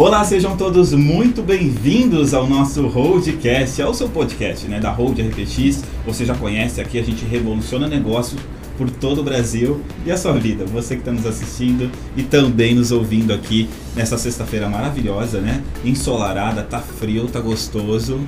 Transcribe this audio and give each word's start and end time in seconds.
Olá, 0.00 0.24
sejam 0.24 0.56
todos 0.56 0.94
muito 0.94 1.42
bem-vindos 1.42 2.32
ao 2.32 2.46
nosso 2.46 2.88
Roadcast, 2.88 3.82
ao 3.82 3.92
seu 3.92 4.08
podcast 4.08 4.66
né, 4.66 4.80
da 4.80 4.90
Road 4.90 5.20
RPX. 5.20 5.84
Você 6.06 6.24
já 6.24 6.34
conhece 6.34 6.80
aqui, 6.80 6.98
a 6.98 7.02
gente 7.02 7.22
revoluciona 7.26 7.86
negócios 7.86 8.40
por 8.78 8.88
todo 8.88 9.20
o 9.20 9.22
Brasil 9.22 9.82
e 10.06 10.10
a 10.10 10.16
sua 10.16 10.32
vida. 10.32 10.64
Você 10.64 10.94
que 10.94 11.02
está 11.02 11.12
nos 11.12 11.26
assistindo 11.26 11.90
e 12.16 12.22
também 12.22 12.74
nos 12.74 12.90
ouvindo 12.92 13.30
aqui 13.30 13.68
nessa 13.94 14.16
sexta-feira 14.16 14.70
maravilhosa, 14.70 15.38
né? 15.38 15.62
Ensolarada, 15.84 16.62
tá 16.62 16.78
frio, 16.78 17.26
tá 17.26 17.38
gostoso. 17.38 18.18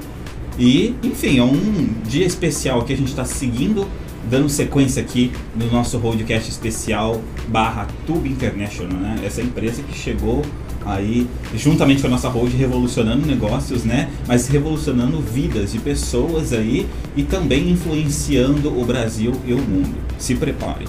E, 0.59 0.95
enfim, 1.03 1.39
é 1.39 1.43
um 1.43 1.89
dia 2.07 2.27
especial 2.27 2.83
que 2.83 2.93
a 2.93 2.97
gente 2.97 3.09
está 3.09 3.25
seguindo 3.25 3.89
dando 4.29 4.49
sequência 4.51 5.03
aqui 5.03 5.33
no 5.57 5.73
nosso 5.73 5.97
roadcast 5.97 6.51
especial 6.51 7.21
barra 7.49 7.89
Tube 8.07 8.29
International, 8.29 8.99
né? 8.99 9.17
Essa 9.25 9.41
empresa 9.41 9.83
que 9.83 9.97
chegou 9.99 10.43
aí 10.85 11.27
juntamente 11.57 12.01
com 12.01 12.09
a 12.09 12.11
nossa 12.11 12.29
road 12.29 12.57
revolucionando 12.57 13.27
negócios, 13.27 13.85
né? 13.85 14.09
Mas 14.27 14.49
revolucionando 14.49 15.21
vidas 15.21 15.73
de 15.73 15.79
pessoas 15.79 16.53
aí 16.53 16.87
e 17.17 17.23
também 17.23 17.71
influenciando 17.71 18.69
o 18.79 18.85
Brasil 18.85 19.33
e 19.47 19.53
o 19.53 19.59
mundo. 19.59 19.95
Se 20.19 20.35
prepare. 20.35 20.87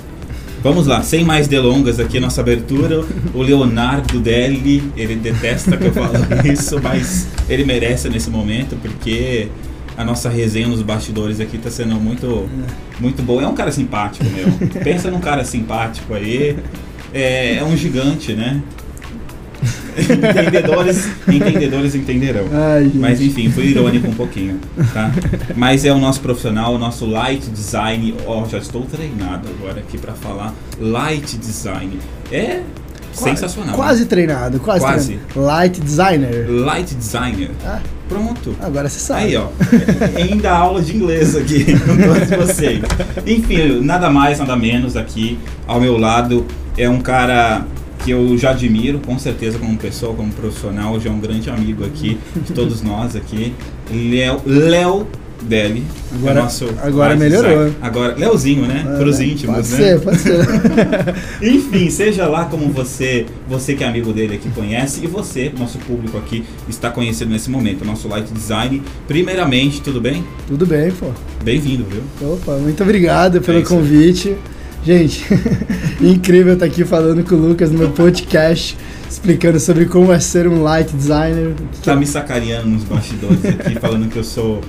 Vamos 0.64 0.88
lá, 0.88 1.04
sem 1.04 1.26
mais 1.26 1.46
delongas 1.46 2.00
aqui 2.00 2.22
nossa 2.22 2.40
abertura. 2.40 3.04
O 3.34 3.42
Leonardo 3.42 4.20
Delli, 4.22 4.82
ele 4.96 5.16
detesta 5.16 5.76
que 5.76 5.88
eu 5.88 5.92
falo 5.92 6.14
isso, 6.50 6.80
mas 6.82 7.28
ele 7.50 7.66
merece 7.66 8.08
nesse 8.08 8.30
momento 8.30 8.78
porque 8.82 9.50
a 9.98 10.06
nossa 10.06 10.30
resenha 10.30 10.68
nos 10.68 10.82
bastidores 10.82 11.40
aqui 11.40 11.58
tá 11.58 11.70
sendo 11.70 11.96
muito, 11.96 12.50
muito 13.00 13.22
boa. 13.22 13.44
É 13.44 13.48
um 13.48 13.54
cara 13.54 13.72
simpático, 13.72 14.26
meu. 14.26 14.82
Pensa 14.82 15.12
num 15.12 15.20
cara 15.20 15.44
simpático 15.44 16.14
aí. 16.14 16.58
É, 17.14 17.58
é 17.58 17.64
um 17.64 17.76
gigante, 17.76 18.34
né? 18.34 18.62
Entendedores, 19.98 21.08
entendedores 21.28 21.96
entenderão. 21.96 22.46
Ai. 22.52 22.92
Mas 22.96 23.22
enfim, 23.22 23.50
fui 23.52 23.66
irônico 23.68 24.08
um 24.08 24.14
pouquinho, 24.14 24.60
tá? 24.94 25.12
Mas 25.56 25.86
é 25.86 25.92
o 25.94 25.98
nosso 25.98 26.20
profissional, 26.22 26.74
o 26.74 26.78
nosso 26.78 27.06
light 27.06 27.50
design. 27.50 28.16
Ó, 28.26 28.46
já 28.46 28.58
estou 28.58 28.82
treinado 28.86 29.48
agora 29.60 29.80
aqui 29.80 29.98
para 29.98 30.14
falar 30.14 30.54
light 30.80 31.38
design. 31.38 31.98
É 32.32 32.62
Qua- 33.16 33.30
sensacional. 33.30 33.76
Quase 33.76 34.06
treinado, 34.06 34.60
quase, 34.60 34.80
Quase. 34.82 35.06
treinado. 35.18 35.40
Light 35.42 35.80
designer. 35.82 36.46
Light 36.50 36.96
designer. 36.96 37.52
Ah, 37.66 37.80
Pronto. 38.10 38.56
agora 38.60 38.90
você 38.90 39.00
sabe. 39.00 39.24
Aí, 39.26 39.36
ó. 39.38 39.48
Ainda 40.18 40.52
aula 40.52 40.82
de 40.82 40.96
inglês 40.96 41.36
aqui 41.36 41.64
com 41.78 41.96
todos 41.98 42.48
vocês. 42.48 42.82
Enfim, 43.26 43.82
nada 43.82 44.10
mais, 44.10 44.40
nada 44.40 44.56
menos 44.56 44.96
aqui 44.98 45.38
ao 45.68 45.80
meu 45.80 45.98
lado 45.98 46.46
é 46.78 46.90
um 46.90 47.00
cara 47.00 47.66
que 48.04 48.12
eu 48.12 48.38
já 48.38 48.52
admiro, 48.52 49.00
com 49.00 49.18
certeza, 49.18 49.58
como 49.58 49.78
pessoa, 49.78 50.14
como 50.14 50.32
profissional, 50.34 51.00
já 51.00 51.10
é 51.10 51.14
um 51.14 51.20
grande 51.20 51.50
amigo 51.50 51.86
aqui 51.86 52.18
de 52.36 52.54
todos 52.54 52.82
nós 52.82 53.16
aqui. 53.16 53.54
Léo, 53.92 54.42
Léo 54.46 55.08
Deli. 55.42 55.84
Agora- 56.14 56.40
é 56.40 56.44
nosso 56.44 56.66
agora 56.82 57.16
melhorou. 57.16 57.50
design. 57.52 57.76
Agora, 57.82 58.16
Leozinho, 58.16 58.66
né? 58.66 58.84
Ah, 58.88 58.98
Para 58.98 59.10
os 59.10 59.20
né? 59.20 59.26
íntimos, 59.26 59.56
pode 59.56 59.70
né? 59.72 59.78
ser, 59.78 60.02
pode 60.02 60.18
ser. 60.20 60.38
Enfim, 61.44 61.90
seja 61.90 62.28
lá 62.28 62.46
como 62.46 62.70
você, 62.70 63.26
você 63.48 63.74
que 63.74 63.84
é 63.84 63.88
amigo 63.88 64.14
dele 64.14 64.36
aqui 64.36 64.50
conhece 64.50 65.02
e 65.04 65.08
você, 65.08 65.52
nosso 65.58 65.78
público 65.80 66.18
aqui, 66.18 66.44
está 66.70 66.90
conhecendo 66.90 67.32
nesse 67.32 67.50
momento, 67.50 67.84
nosso 67.86 68.08
light 68.08 68.32
design. 68.34 68.82
Primeiramente, 69.08 69.82
tudo 69.82 70.00
bem? 70.00 70.24
Tudo 70.48 70.66
bem, 70.66 70.92
pô. 70.92 71.08
Bem-vindo, 71.44 71.86
viu? 71.90 72.34
Opa, 72.34 72.54
muito 72.58 72.82
obrigado 72.84 73.42
pelo 73.42 73.58
É 73.58 73.62
isso 73.62 73.74
aí. 73.74 73.80
Gente, 74.86 75.26
incrível 76.02 76.56
estar 76.56 76.66
aqui 76.66 76.84
falando 76.84 77.24
com 77.24 77.36
o 77.36 77.38
Lucas 77.38 77.72
no 77.72 77.80
meu 77.80 77.92
podcast, 77.92 78.78
explicando 79.10 79.58
sobre 79.58 79.86
como 79.86 80.12
é 80.12 80.20
ser 80.20 80.46
um 80.46 80.62
light 80.62 80.94
designer. 80.94 81.54
Tá 81.82 81.96
me 81.96 82.06
sacaneando 82.06 82.68
nos 82.68 82.84
bastidores 82.84 83.46
aqui, 83.46 83.76
falando 83.80 84.10
que 84.10 84.18
eu 84.18 84.26
sou 84.26 84.60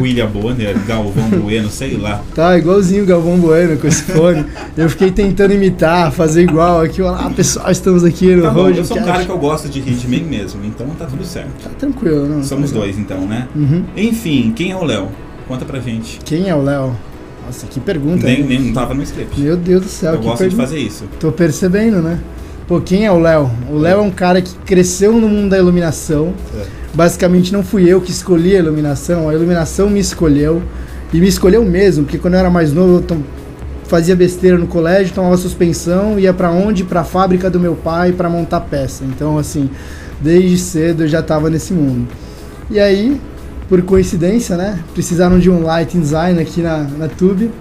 William 0.00 0.28
Bonner, 0.28 0.74
Galvão 0.86 1.28
Bueno, 1.28 1.68
sei 1.68 1.98
lá. 1.98 2.22
Tá 2.34 2.56
igualzinho 2.56 3.02
o 3.02 3.06
Galvão 3.06 3.36
Bueno 3.36 3.76
com 3.76 3.86
esse 3.86 4.02
fone. 4.04 4.46
Eu 4.78 4.88
fiquei 4.88 5.10
tentando 5.10 5.52
imitar, 5.52 6.10
fazer 6.10 6.44
igual 6.44 6.80
aqui. 6.80 7.02
Olá, 7.02 7.28
pessoal, 7.28 7.70
estamos 7.70 8.02
aqui 8.02 8.34
no 8.34 8.44
Tá 8.44 8.50
bom, 8.50 8.70
eu 8.70 8.82
sou 8.82 8.98
um 8.98 9.04
cara 9.04 9.26
que 9.26 9.30
eu 9.30 9.38
gosto 9.38 9.68
de 9.68 9.78
rir 9.78 9.94
de 9.94 10.08
mim 10.08 10.22
mesmo, 10.22 10.64
então 10.64 10.86
tá 10.98 11.04
tudo 11.04 11.24
certo. 11.26 11.50
Tá 11.62 11.70
tranquilo, 11.78 12.26
não? 12.26 12.42
Somos 12.42 12.72
tá 12.72 12.78
dois 12.78 12.98
então, 12.98 13.26
né? 13.26 13.46
Uhum. 13.54 13.84
Enfim, 13.94 14.54
quem 14.56 14.70
é 14.70 14.76
o 14.76 14.84
Léo? 14.84 15.08
Conta 15.46 15.66
pra 15.66 15.80
gente. 15.80 16.18
Quem 16.24 16.48
é 16.48 16.54
o 16.54 16.62
Léo? 16.62 16.96
Nossa, 17.50 17.66
que 17.66 17.80
pergunta. 17.80 18.24
Nem, 18.24 18.44
nem 18.44 18.60
não 18.60 18.72
tava 18.72 18.94
no 18.94 19.02
script. 19.02 19.40
Meu 19.40 19.56
Deus 19.56 19.82
do 19.82 19.88
céu, 19.88 20.14
Eu 20.14 20.20
que 20.20 20.24
gosto 20.24 20.48
de 20.48 20.54
fazer 20.54 20.78
isso. 20.78 21.04
Tô 21.18 21.32
percebendo, 21.32 22.00
né? 22.00 22.20
Pô, 22.68 22.80
quem 22.80 23.04
é 23.04 23.10
o 23.10 23.18
Léo? 23.18 23.50
O 23.68 23.76
Léo 23.76 23.98
é 23.98 24.02
um 24.02 24.10
cara 24.12 24.40
que 24.40 24.54
cresceu 24.64 25.12
no 25.14 25.28
mundo 25.28 25.50
da 25.50 25.58
iluminação. 25.58 26.32
É. 26.56 26.62
Basicamente, 26.94 27.52
não 27.52 27.64
fui 27.64 27.88
eu 27.88 28.00
que 28.00 28.12
escolhi 28.12 28.54
a 28.54 28.60
iluminação, 28.60 29.28
a 29.28 29.34
iluminação 29.34 29.90
me 29.90 29.98
escolheu. 29.98 30.62
E 31.12 31.18
me 31.18 31.26
escolheu 31.26 31.64
mesmo, 31.64 32.04
porque 32.04 32.18
quando 32.18 32.34
eu 32.34 32.40
era 32.40 32.48
mais 32.48 32.72
novo, 32.72 33.04
eu 33.10 33.18
fazia 33.82 34.14
besteira 34.14 34.56
no 34.56 34.68
colégio, 34.68 35.12
tomava 35.12 35.36
suspensão, 35.36 36.20
ia 36.20 36.32
pra 36.32 36.52
onde? 36.52 36.84
Pra 36.84 37.02
fábrica 37.02 37.50
do 37.50 37.58
meu 37.58 37.74
pai 37.74 38.12
pra 38.12 38.30
montar 38.30 38.60
peça. 38.60 39.02
Então, 39.04 39.36
assim, 39.36 39.68
desde 40.20 40.56
cedo 40.56 41.02
eu 41.02 41.08
já 41.08 41.20
tava 41.20 41.50
nesse 41.50 41.72
mundo. 41.72 42.06
E 42.70 42.78
aí, 42.78 43.20
por 43.70 43.80
coincidência, 43.82 44.56
né? 44.56 44.80
Precisaram 44.92 45.38
de 45.38 45.48
um 45.48 45.62
lighting 45.62 46.00
design 46.00 46.42
aqui 46.42 46.60
na, 46.60 46.78
na 46.78 47.06
Tube. 47.08 47.52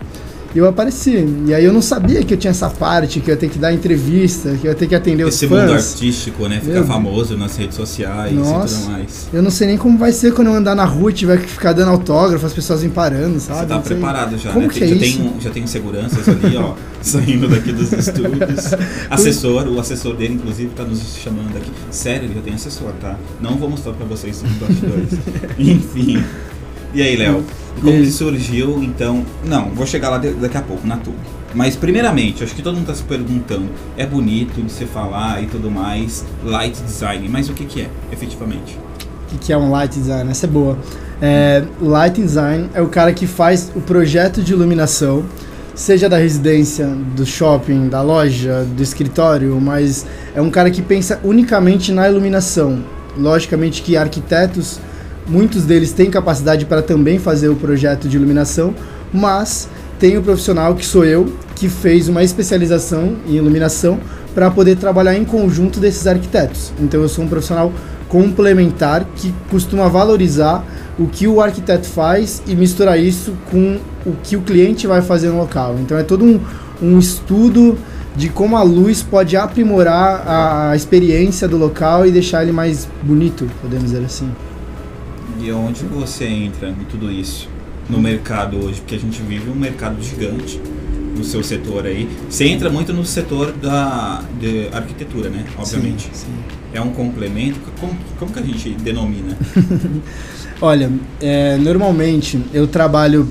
E 0.54 0.58
eu 0.58 0.68
apareci. 0.68 1.26
E 1.46 1.54
aí 1.54 1.64
eu 1.64 1.72
não 1.72 1.82
sabia 1.82 2.24
que 2.24 2.34
eu 2.34 2.38
tinha 2.38 2.52
essa 2.52 2.70
parte, 2.70 3.20
que 3.20 3.30
eu 3.30 3.34
ia 3.36 3.40
ter 3.40 3.50
que 3.50 3.60
dar 3.60 3.72
entrevista, 3.74 4.56
que 4.60 4.66
eu 4.66 4.72
ia 4.72 4.76
ter 4.76 4.88
que 4.88 4.96
atender 4.96 5.24
os 5.24 5.36
Esse 5.36 5.46
mundo 5.46 5.68
fãs. 5.70 5.94
artístico, 5.94 6.48
né? 6.48 6.60
Fica 6.60 6.74
Meu 6.74 6.84
famoso 6.86 7.38
nas 7.38 7.56
redes 7.56 7.76
sociais 7.76 8.34
Nossa. 8.34 8.76
e 8.76 8.80
tudo 8.80 8.92
mais. 8.92 9.28
Eu 9.32 9.44
não 9.44 9.52
sei 9.52 9.68
nem 9.68 9.78
como 9.78 9.98
vai 9.98 10.12
ser 10.12 10.34
quando 10.34 10.48
eu 10.48 10.54
andar 10.56 10.74
na 10.74 10.86
rua 10.86 11.12
e 11.12 11.14
tiver 11.14 11.40
que 11.40 11.48
ficar 11.48 11.74
dando 11.74 11.92
autógrafo, 11.92 12.46
as 12.46 12.54
pessoas 12.54 12.82
vêm 12.82 12.90
parando, 12.90 13.40
sabe? 13.40 13.60
Você 13.60 13.66
tá 13.68 13.80
preparado 13.80 14.38
já, 14.38 14.52
Como 14.52 14.66
né? 14.68 14.74
que 14.74 14.84
é 14.84 14.88
já, 14.88 14.96
isso? 14.96 15.18
tem, 15.20 15.28
um- 15.28 15.40
já 15.42 15.50
tem 15.52 15.68
seguranças 15.68 16.28
ali, 16.28 16.58
ó, 16.58 16.74
saindo 17.02 17.48
daqui 17.48 17.72
dos 17.72 17.92
estúdios. 17.94 18.74
Assessor, 19.10 19.68
o 19.68 19.80
assessor 19.80 20.16
dele, 20.16 20.34
inclusive, 20.34 20.72
tá 20.76 20.84
nos 20.84 21.00
chamando 21.18 21.56
aqui. 21.58 21.72
Sério, 21.92 22.26
ele 22.26 22.34
já 22.36 22.42
tem 22.42 22.54
assessor, 22.56 22.92
tá? 23.00 23.18
Não 23.40 23.56
vou 23.56 23.70
mostrar 23.70 23.94
pra 23.94 24.06
vocês 24.06 24.42
os 24.44 24.52
bastidores. 24.54 25.10
Enfim. 25.60 26.24
E 26.94 27.02
aí, 27.02 27.16
Léo? 27.16 27.44
Como 27.82 27.94
que 27.94 28.12
surgiu, 28.12 28.84
então... 28.84 29.24
Não, 29.46 29.70
vou 29.70 29.86
chegar 29.86 30.10
lá 30.10 30.18
de- 30.18 30.34
daqui 30.34 30.58
a 30.58 30.62
pouco, 30.62 30.86
na 30.86 30.98
Tube. 30.98 31.16
Mas, 31.54 31.76
primeiramente, 31.76 32.44
acho 32.44 32.54
que 32.54 32.62
todo 32.62 32.76
mundo 32.76 32.88
tá 32.88 32.94
se 32.94 33.04
perguntando, 33.04 33.70
é 33.98 34.06
bonito 34.06 34.62
de 34.62 34.72
se 34.72 34.86
falar 34.86 35.42
e 35.42 35.48
tudo 35.48 35.72
mais, 35.72 36.26
light 36.44 36.80
design, 36.82 37.28
mas 37.30 37.50
o 37.50 37.54
que 37.54 37.66
que 37.66 37.82
é, 37.82 37.90
efetivamente? 38.12 38.78
O 39.26 39.30
que, 39.32 39.38
que 39.38 39.54
é 39.54 39.58
um 39.58 39.72
light 39.72 39.94
design? 39.94 40.30
Essa 40.30 40.46
é 40.46 40.50
boa. 40.50 40.78
É, 41.22 41.64
light 41.82 42.20
design 42.22 42.70
é 42.74 42.82
o 42.82 42.88
cara 42.88 43.14
que 43.14 43.26
faz 43.26 43.72
o 43.76 43.82
projeto 43.82 44.44
de 44.44 44.54
iluminação, 44.54 45.24
seja 45.74 46.10
da 46.10 46.18
residência, 46.18 46.86
do 47.16 47.26
shopping, 47.26 47.88
da 47.88 48.02
loja, 48.02 48.66
do 48.76 48.84
escritório, 48.84 49.60
mas 49.62 50.06
é 50.36 50.42
um 50.42 50.50
cara 50.52 50.70
que 50.70 50.82
pensa 50.82 51.20
unicamente 51.24 51.92
na 51.92 52.10
iluminação. 52.10 52.84
Logicamente 53.18 53.82
que 53.82 53.98
arquitetos, 53.98 54.80
muitos 55.30 55.64
deles 55.64 55.92
têm 55.94 56.10
capacidade 56.10 56.66
para 56.66 56.82
também 56.82 57.20
fazer 57.20 57.50
o 57.50 57.56
projeto 57.56 58.10
de 58.10 58.18
iluminação, 58.18 58.74
mas 59.14 59.70
tem 60.00 60.18
o 60.18 60.22
profissional 60.22 60.76
que 60.76 60.86
sou 60.86 61.06
eu, 61.06 61.32
que 61.56 61.70
fez 61.70 62.08
uma 62.08 62.24
especialização 62.24 63.16
em 63.28 63.36
iluminação 63.36 64.00
para 64.34 64.50
poder 64.50 64.78
trabalhar 64.78 65.16
em 65.16 65.26
conjunto 65.26 65.80
desses 65.80 66.08
arquitetos. 66.08 66.72
Então 66.80 67.02
eu 67.02 67.10
sou 67.10 67.26
um 67.26 67.28
profissional 67.28 67.72
complementar 68.08 69.06
que 69.16 69.34
costuma 69.50 69.88
valorizar 69.88 70.66
o 70.98 71.08
que 71.08 71.28
o 71.28 71.42
arquiteto 71.42 71.88
faz 71.88 72.42
e 72.48 72.56
misturar 72.56 73.00
isso 73.00 73.34
com 73.52 73.78
o 74.06 74.14
que 74.24 74.36
o 74.36 74.42
cliente 74.42 74.88
vai 74.88 75.02
fazer 75.02 75.30
no 75.30 75.38
local. 75.38 75.76
Então 75.80 75.98
é 75.98 76.04
todo 76.04 76.26
um, 76.26 76.40
um 76.82 76.98
estudo 76.98 77.78
de 78.16 78.30
como 78.30 78.58
a 78.58 78.64
luz 78.64 79.04
pode 79.04 79.38
aprimorar 79.38 80.72
a 80.72 80.76
experiência 80.76 81.48
do 81.48 81.58
local 81.58 82.06
e 82.06 82.12
deixar 82.12 82.42
ele 82.44 82.52
mais 82.52 82.88
bonito, 83.04 83.50
podemos 83.62 83.92
dizer 83.92 84.04
assim. 84.04 84.30
E 85.42 85.52
onde 85.52 85.84
você 85.86 86.26
entra 86.26 86.70
em 86.70 86.86
tudo 86.90 87.12
isso 87.12 87.48
no 87.90 88.00
mercado 88.00 88.58
hoje? 88.58 88.82
Porque 88.82 88.96
a 88.96 89.00
gente 89.00 89.22
vive 89.22 89.50
um 89.50 89.56
mercado 89.56 90.02
gigante 90.02 90.60
no 91.18 91.24
seu 91.24 91.44
setor 91.44 91.86
aí. 91.86 92.08
Você 92.30 92.46
entra 92.46 92.70
muito 92.70 92.94
no 92.94 93.06
setor 93.06 93.52
da 93.54 94.22
de 94.40 94.68
arquitetura, 94.72 95.30
né? 95.30 95.46
Obviamente. 95.58 96.04
Sim, 96.14 96.26
sim. 96.28 96.34
É 96.74 96.82
um 96.82 96.90
complemento. 96.92 97.60
Como, 97.80 97.94
como 98.18 98.32
que 98.32 98.40
a 98.40 98.44
gente 98.44 98.70
denomina? 98.72 99.38
Olha, 100.62 100.92
é, 101.22 101.58
normalmente 101.58 102.40
eu 102.54 102.68
trabalho. 102.68 103.28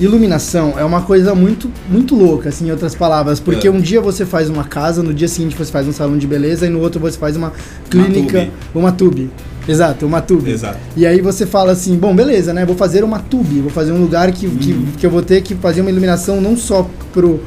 Iluminação 0.00 0.74
é 0.76 0.84
uma 0.84 1.02
coisa 1.02 1.36
muito, 1.36 1.70
muito 1.88 2.16
louca, 2.16 2.48
assim, 2.48 2.66
em 2.66 2.70
outras 2.72 2.96
palavras, 2.96 3.38
porque 3.38 3.68
É. 3.68 3.70
um 3.70 3.80
dia 3.80 4.00
você 4.00 4.26
faz 4.26 4.50
uma 4.50 4.64
casa, 4.64 5.04
no 5.04 5.14
dia 5.14 5.28
seguinte 5.28 5.56
você 5.56 5.70
faz 5.70 5.86
um 5.86 5.92
salão 5.92 6.18
de 6.18 6.26
beleza 6.26 6.66
e 6.66 6.68
no 6.68 6.80
outro 6.80 6.98
você 7.00 7.16
faz 7.16 7.36
uma 7.36 7.52
clínica, 7.88 8.40
tube. 8.40 8.52
uma 8.74 8.90
tube. 8.90 9.30
Exato, 9.68 10.06
uma 10.06 10.20
tube. 10.20 10.50
Exato. 10.50 10.78
E 10.96 11.06
aí 11.06 11.20
você 11.20 11.46
fala 11.46 11.72
assim, 11.72 11.96
bom, 11.96 12.14
beleza, 12.14 12.52
né? 12.52 12.64
Vou 12.66 12.76
fazer 12.76 13.02
uma 13.04 13.18
tube, 13.18 13.60
vou 13.60 13.70
fazer 13.70 13.92
um 13.92 14.00
lugar 14.00 14.30
que, 14.32 14.48
que, 14.48 14.72
Uhum. 14.72 14.86
que 14.98 15.06
eu 15.06 15.10
vou 15.10 15.22
ter 15.22 15.40
que 15.42 15.54
fazer 15.54 15.80
uma 15.80 15.90
iluminação 15.90 16.40
não 16.40 16.56
só 16.56 16.88
pro, 17.12 17.40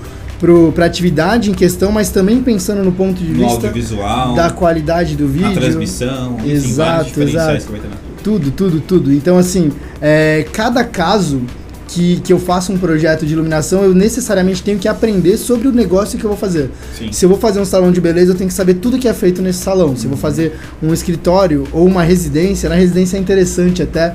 para 0.73 0.85
atividade 0.85 1.49
em 1.49 1.53
questão, 1.53 1.91
mas 1.91 2.09
também 2.09 2.41
pensando 2.41 2.83
no 2.83 2.91
ponto 2.91 3.19
de 3.23 3.31
No 3.31 3.39
vista 3.47 3.67
audiovisual, 3.67 4.33
da 4.35 4.49
qualidade 4.49 5.15
do 5.15 5.27
vídeo. 5.27 5.49
a 5.49 5.53
transmissão, 5.53 6.37
enfim, 6.39 6.51
Exato, 6.51 7.05
diferenciais 7.05 7.49
exato. 7.49 7.65
que 7.65 7.71
vai 7.71 7.81
ter 7.81 7.87
na 7.87 7.95
tua. 7.95 8.07
Tudo, 8.23 8.51
tudo, 8.51 8.79
tudo. 8.81 9.13
Então, 9.13 9.37
assim, 9.37 9.71
é, 10.01 10.45
cada 10.51 10.83
caso 10.83 11.41
que, 11.87 12.19
que 12.19 12.33
eu 12.33 12.39
faço 12.39 12.71
um 12.73 12.77
projeto 12.77 13.25
de 13.25 13.33
iluminação, 13.33 13.83
eu 13.83 13.93
necessariamente 13.93 14.61
tenho 14.61 14.77
que 14.77 14.87
aprender 14.87 15.37
sobre 15.37 15.67
o 15.67 15.71
negócio 15.71 16.19
que 16.19 16.25
eu 16.25 16.29
vou 16.29 16.37
fazer. 16.37 16.69
Sim. 16.97 17.11
Se 17.11 17.25
eu 17.25 17.29
vou 17.29 17.37
fazer 17.37 17.59
um 17.59 17.65
salão 17.65 17.91
de 17.91 18.01
beleza, 18.01 18.31
eu 18.31 18.35
tenho 18.35 18.49
que 18.49 18.53
saber 18.53 18.75
tudo 18.75 18.99
que 18.99 19.07
é 19.07 19.13
feito 19.13 19.41
nesse 19.41 19.59
salão. 19.59 19.95
Se 19.95 20.05
eu 20.05 20.09
vou 20.09 20.19
fazer 20.19 20.53
um 20.83 20.93
escritório 20.93 21.65
ou 21.71 21.85
uma 21.85 22.03
residência, 22.03 22.69
na 22.69 22.75
residência 22.75 23.17
é 23.17 23.19
interessante 23.19 23.81
até, 23.81 24.13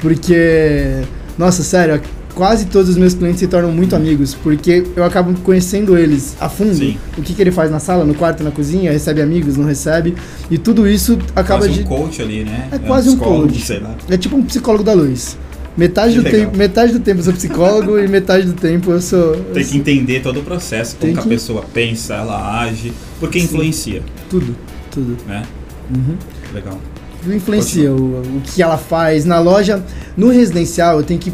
porque, 0.00 1.02
nossa, 1.36 1.62
sério, 1.62 2.00
quase 2.34 2.66
todos 2.66 2.90
os 2.90 2.96
meus 2.96 3.14
clientes 3.14 3.40
se 3.40 3.48
tornam 3.48 3.72
muito 3.72 3.96
amigos, 3.96 4.32
porque 4.32 4.84
eu 4.94 5.02
acabo 5.02 5.34
conhecendo 5.40 5.98
eles 5.98 6.36
a 6.40 6.48
fundo. 6.48 6.76
Sim. 6.76 6.96
O 7.16 7.22
que, 7.22 7.34
que 7.34 7.42
ele 7.42 7.50
faz 7.50 7.68
na 7.68 7.80
sala, 7.80 8.04
no 8.04 8.14
quarto, 8.14 8.44
na 8.44 8.52
cozinha, 8.52 8.92
recebe 8.92 9.20
amigos, 9.20 9.56
não 9.56 9.64
recebe. 9.64 10.14
E 10.48 10.56
tudo 10.56 10.86
isso 10.86 11.18
acaba 11.34 11.64
quase 11.64 11.72
de. 11.72 11.80
um 11.80 11.84
coach 11.84 12.22
ali, 12.22 12.44
né? 12.44 12.68
É 12.70 12.78
quase 12.78 13.08
um 13.08 13.16
psicólogo, 13.16 13.48
coach. 13.48 13.66
sei 13.66 13.80
lá. 13.80 13.96
É 14.08 14.16
tipo 14.16 14.36
um 14.36 14.44
psicólogo 14.44 14.84
da 14.84 14.92
luz. 14.92 15.36
Metade 15.78 16.14
Que 16.14 16.18
do, 16.18 16.24
legal. 16.24 16.40
tempo, 16.40 16.56
metade 16.58 16.92
do 16.92 16.98
tempo 17.00 17.20
eu 17.20 17.24
sou 17.24 17.32
psicólogo 17.32 17.98
e 17.98 18.08
metade 18.08 18.46
do 18.46 18.52
tempo 18.52 18.90
eu 18.90 19.00
sou. 19.00 19.34
eu 19.36 19.44
Tem 19.54 19.64
que 19.64 19.76
entender 19.78 20.20
todo 20.20 20.40
o 20.40 20.42
processo, 20.42 20.96
como 20.96 21.12
que 21.12 21.20
a 21.20 21.22
pessoa 21.22 21.64
pensa, 21.72 22.14
ela 22.14 22.60
age, 22.62 22.92
porque 23.20 23.38
influencia, 23.38 24.02
Tudo, 24.28 24.56
tudo. 24.90 25.16
né? 25.26 25.44
Uhum. 25.94 26.16
Legal. 26.52 26.78
Tudo 27.22 27.34
influencia 27.34 27.92
o, 27.92 28.20
o 28.20 28.40
que 28.44 28.60
ela 28.62 28.76
faz. 28.76 29.24
Na 29.24 29.38
loja, 29.38 29.82
no 30.16 30.28
residencial, 30.30 30.98
eu 30.98 31.04
tenho 31.04 31.20
que. 31.20 31.32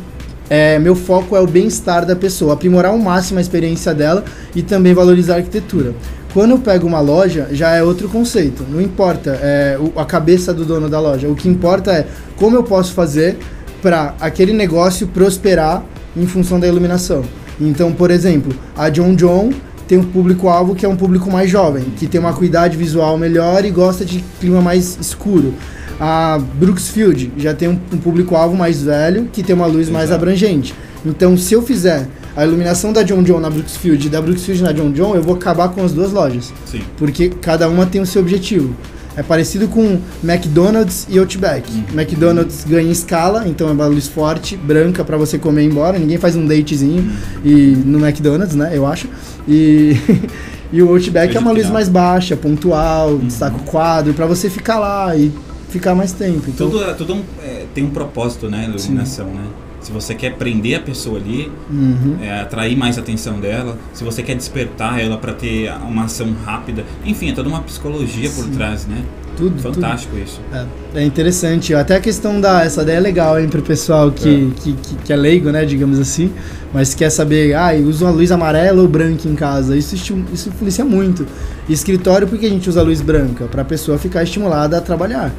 é, 0.50 0.79
meu 0.79 0.94
foco 0.94 1.35
é 1.35 1.41
o 1.41 1.46
bem-estar 1.46 2.05
da 2.05 2.14
pessoa, 2.14 2.52
aprimorar 2.52 2.93
ao 2.93 2.99
máximo 2.99 3.38
a 3.38 3.43
experiência 3.43 3.94
dela 3.94 4.25
e 4.55 4.62
também 4.62 4.93
valorizar 4.93 5.35
a 5.35 5.37
arquitetura. 5.38 5.94
Quando 6.35 6.50
eu 6.50 6.58
pego 6.58 6.87
uma 6.87 7.00
loja, 7.00 7.49
já 7.52 7.70
é 7.70 7.82
outro 7.82 8.08
conceito. 8.08 8.64
Não 8.69 8.81
importa 8.81 9.38
é, 9.41 9.79
o- 9.81 9.99
a 9.99 10.05
cabeça 10.05 10.52
do 10.52 10.64
dono 10.64 10.88
da 10.88 11.00
loja. 11.00 11.29
O 11.29 11.35
que 11.35 11.49
importa 11.49 11.93
é 11.93 12.06
como 12.37 12.56
eu 12.56 12.62
posso 12.64 12.93
fazer 12.93 13.38
para 13.84 14.14
aquele 14.19 14.54
negócio 14.54 15.06
prosperar 15.06 15.84
em 16.16 16.26
função 16.26 16.58
da 16.58 16.66
iluminação. 16.66 17.22
Então, 17.60 17.92
por 17.92 18.10
exemplo, 18.10 18.50
a 18.75 18.88
John 18.88 19.14
John 19.14 19.50
tem 19.86 19.98
um 19.98 20.04
público-alvo 20.04 20.75
que 20.75 20.86
é 20.86 20.88
um 20.88 20.96
público 20.96 21.31
mais 21.31 21.50
jovem, 21.50 21.84
que 21.98 22.06
tem 22.06 22.19
uma 22.19 22.31
acuidade 22.31 22.78
visual 22.78 23.19
melhor 23.19 23.62
e 23.62 23.70
gosta 23.70 24.02
de 24.02 24.25
clima 24.40 24.62
mais 24.62 24.96
escuro. 24.98 25.52
A 26.00 26.40
Brooksfield 26.54 27.31
já 27.36 27.52
tem 27.52 27.69
um, 27.69 27.78
um 27.92 27.98
público-alvo 27.98 28.56
mais 28.56 28.82
velho, 28.82 29.28
que 29.31 29.42
tem 29.42 29.54
uma 29.54 29.66
luz 29.66 29.90
mais 29.90 30.06
Exato. 30.06 30.22
abrangente. 30.22 30.75
Então, 31.04 31.36
se 31.36 31.52
eu 31.52 31.60
fizer 31.60 32.08
a 32.34 32.42
iluminação 32.42 32.90
da 32.90 33.02
John 33.02 33.22
John 33.22 33.38
na 33.38 33.50
Brooksfield 33.50 34.06
e 34.06 34.08
da 34.08 34.22
Brooksfield 34.22 34.62
na 34.62 34.72
John 34.72 34.92
John, 34.92 35.14
eu 35.14 35.22
vou 35.22 35.34
acabar 35.34 35.69
com 35.69 35.84
as 35.84 35.92
duas 35.92 36.10
lojas, 36.10 36.54
Sim. 36.64 36.81
porque 36.96 37.28
cada 37.28 37.69
uma 37.69 37.84
tem 37.84 38.00
o 38.00 38.06
seu 38.06 38.22
objetivo. 38.22 38.75
É 39.16 39.22
parecido 39.22 39.69
com 39.69 40.00
McDonald's 40.22 41.06
e 41.08 41.19
Outback. 41.19 41.70
Uhum. 41.72 41.84
McDonald's 42.00 42.64
ganha 42.64 42.90
escala, 42.90 43.46
então 43.46 43.69
é 43.69 43.72
uma 43.72 43.87
luz 43.87 44.08
forte, 44.08 44.56
branca 44.56 45.05
pra 45.05 45.16
você 45.16 45.38
comer 45.38 45.62
e 45.62 45.64
ir 45.66 45.69
embora. 45.70 45.99
Ninguém 45.99 46.19
faz 46.19 46.34
um 46.34 46.44
datezinho 46.46 47.11
e 47.44 47.76
no 47.84 48.05
McDonald's, 48.05 48.56
né? 48.56 48.70
Eu 48.76 48.84
acho. 48.87 49.08
E, 49.46 49.96
e 50.72 50.82
o 50.82 50.88
Outback 50.90 51.37
é 51.37 51.38
uma 51.40 51.52
luz 51.52 51.70
mais 51.70 51.88
baixa, 51.88 52.37
pontual, 52.37 53.19
destaca 53.19 53.56
o 53.56 53.62
quadro, 53.62 54.12
pra 54.14 54.26
você 54.26 54.50
ficar 54.50 54.78
lá 54.81 55.14
e 55.17 55.31
ficar 55.69 55.94
mais 55.94 56.12
tempo. 56.12 56.43
Então, 56.49 56.69
Tudo, 56.70 56.84
é- 56.84 56.94
tudo 56.94 57.14
um- 57.14 57.22
é, 57.43 57.64
tem 57.75 57.84
um 57.84 57.90
propósito, 57.90 58.49
né? 58.50 58.67
a 58.67 58.69
Iluminação, 58.69 59.26
né? 59.26 59.43
Se 59.84 59.92
você 59.92 60.14
quer 60.14 60.34
prender 60.36 60.78
a 60.78 60.81
pessoa 60.81 61.19
ali, 61.19 61.52
Uhum. 61.70 62.16
é, 62.22 62.40
atrair 62.40 62.75
mais 62.75 62.96
a 62.96 63.02
atenção 63.02 63.38
dela, 63.38 63.76
se 63.92 64.02
você 64.02 64.22
quer 64.22 64.34
despertar 64.34 64.98
ela 64.98 65.19
para 65.19 65.34
ter 65.34 65.70
uma 65.86 66.04
ação 66.04 66.34
rápida, 66.44 66.84
enfim, 67.04 67.31
é 67.31 67.34
toda 67.34 67.50
uma 67.50 67.60
psicologia 67.60 68.31
por 68.31 68.44
Sim. 68.44 68.50
trás, 68.52 68.86
né? 68.86 69.04
tudo, 69.36 69.60
tudo. 69.60 69.75
Fantástico 69.75 70.16
isso. 70.16 70.40
É, 70.52 71.00
é 71.00 71.04
interessante. 71.04 71.75
Até 71.75 71.96
a 71.96 72.00
questão 72.00 72.40
da. 72.40 72.64
Essa 72.64 72.82
ideia 72.82 72.96
é 72.96 73.00
legal, 73.00 73.38
hein, 73.38 73.48
pro 73.48 73.60
pessoal 73.62 74.10
que, 74.10 74.52
que, 74.62 74.72
que, 74.72 74.94
que 74.96 75.12
é 75.12 75.16
leigo, 75.16 75.50
né, 75.50 75.64
digamos 75.64 75.98
assim, 75.98 76.32
mas 76.72 76.94
quer 76.94 77.10
saber, 77.10 77.54
ah, 77.54 77.72
uso 77.75 78.04
uma 78.04 78.10
luz 78.12 78.31
amarela 78.32 78.81
ou 78.81 78.88
branca 78.88 79.28
em 79.28 79.34
casa. 79.34 79.76
Isso, 79.76 79.94
isso 80.32 80.48
influencia 80.48 80.84
muito. 80.84 81.26
Escritório, 81.69 82.26
por 82.26 82.38
que 82.38 82.46
a 82.46 82.50
gente 82.50 82.69
usa 82.69 82.81
luz 82.82 83.00
branca? 83.00 83.46
Pra 83.46 83.64
pessoa 83.64 83.98
ficar 83.98 84.22
estimulada 84.22 84.78
a 84.78 84.81
trabalhar. 84.81 85.32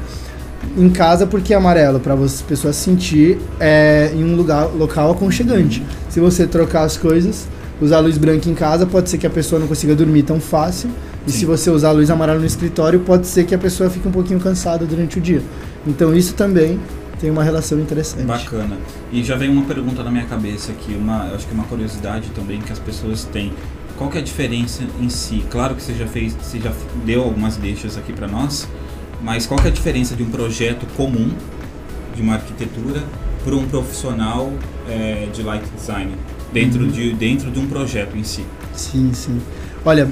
Em 0.76 0.90
casa, 0.90 1.26
porque 1.26 1.54
é 1.54 1.56
amarelo? 1.56 2.00
Pra 2.00 2.14
você 2.14 2.42
pessoa 2.44 2.72
se 2.72 2.80
sentir 2.80 3.38
é, 3.58 4.12
em 4.14 4.24
um 4.24 4.36
lugar, 4.36 4.66
local 4.66 5.10
aconchegante. 5.10 5.82
Se 6.08 6.20
você 6.20 6.46
trocar 6.46 6.82
as 6.82 6.96
coisas, 6.96 7.48
usar 7.80 8.00
luz 8.00 8.18
branca 8.18 8.48
em 8.48 8.54
casa, 8.54 8.86
pode 8.86 9.08
ser 9.08 9.18
que 9.18 9.26
a 9.26 9.30
pessoa 9.30 9.58
não 9.58 9.66
consiga 9.66 9.94
dormir 9.94 10.22
tão 10.22 10.40
fácil. 10.40 10.90
E 11.26 11.32
Sim. 11.32 11.38
se 11.38 11.44
você 11.44 11.70
usar 11.70 11.90
luz 11.92 12.10
amarela 12.10 12.38
no 12.38 12.46
escritório, 12.46 13.00
pode 13.00 13.26
ser 13.26 13.44
que 13.44 13.54
a 13.54 13.58
pessoa 13.58 13.90
fique 13.90 14.06
um 14.06 14.12
pouquinho 14.12 14.38
cansada 14.38 14.84
durante 14.84 15.18
o 15.18 15.20
dia. 15.20 15.42
Então 15.86 16.14
isso 16.14 16.34
também 16.34 16.78
tem 17.20 17.30
uma 17.30 17.42
relação 17.42 17.80
interessante. 17.80 18.24
Bacana. 18.24 18.76
E 19.10 19.22
já 19.24 19.36
vem 19.36 19.48
uma 19.48 19.64
pergunta 19.64 20.02
na 20.02 20.10
minha 20.10 20.26
cabeça 20.26 20.72
aqui, 20.72 20.94
uma, 20.94 21.28
eu 21.28 21.36
acho 21.36 21.46
que 21.46 21.54
uma 21.54 21.64
curiosidade 21.64 22.28
também 22.30 22.60
que 22.60 22.72
as 22.72 22.78
pessoas 22.78 23.24
têm. 23.24 23.52
Qual 23.96 24.10
que 24.10 24.18
é 24.18 24.20
a 24.20 24.24
diferença 24.24 24.82
em 25.00 25.08
si? 25.08 25.42
Claro 25.50 25.74
que 25.74 25.82
você 25.82 25.94
já 25.94 26.06
fez, 26.06 26.34
você 26.34 26.58
já 26.58 26.70
deu 27.04 27.22
algumas 27.22 27.56
deixas 27.56 27.96
aqui 27.96 28.12
para 28.12 28.28
nós, 28.28 28.68
mas 29.26 29.44
qual 29.44 29.58
que 29.58 29.66
é 29.66 29.70
a 29.70 29.74
diferença 29.74 30.14
de 30.14 30.22
um 30.22 30.30
projeto 30.30 30.86
comum 30.96 31.28
de 32.14 32.22
uma 32.22 32.34
arquitetura 32.34 33.02
para 33.44 33.56
um 33.56 33.66
profissional 33.66 34.52
é, 34.88 35.26
de 35.32 35.42
light 35.42 35.64
design 35.76 36.12
dentro 36.52 36.84
Uhum. 36.84 36.88
de 36.88 37.12
dentro 37.12 37.50
de 37.50 37.58
um 37.58 37.66
projeto 37.66 38.16
em 38.16 38.22
si? 38.22 38.44
Sim, 38.72 39.10
sim. 39.12 39.40
Olha, 39.84 40.08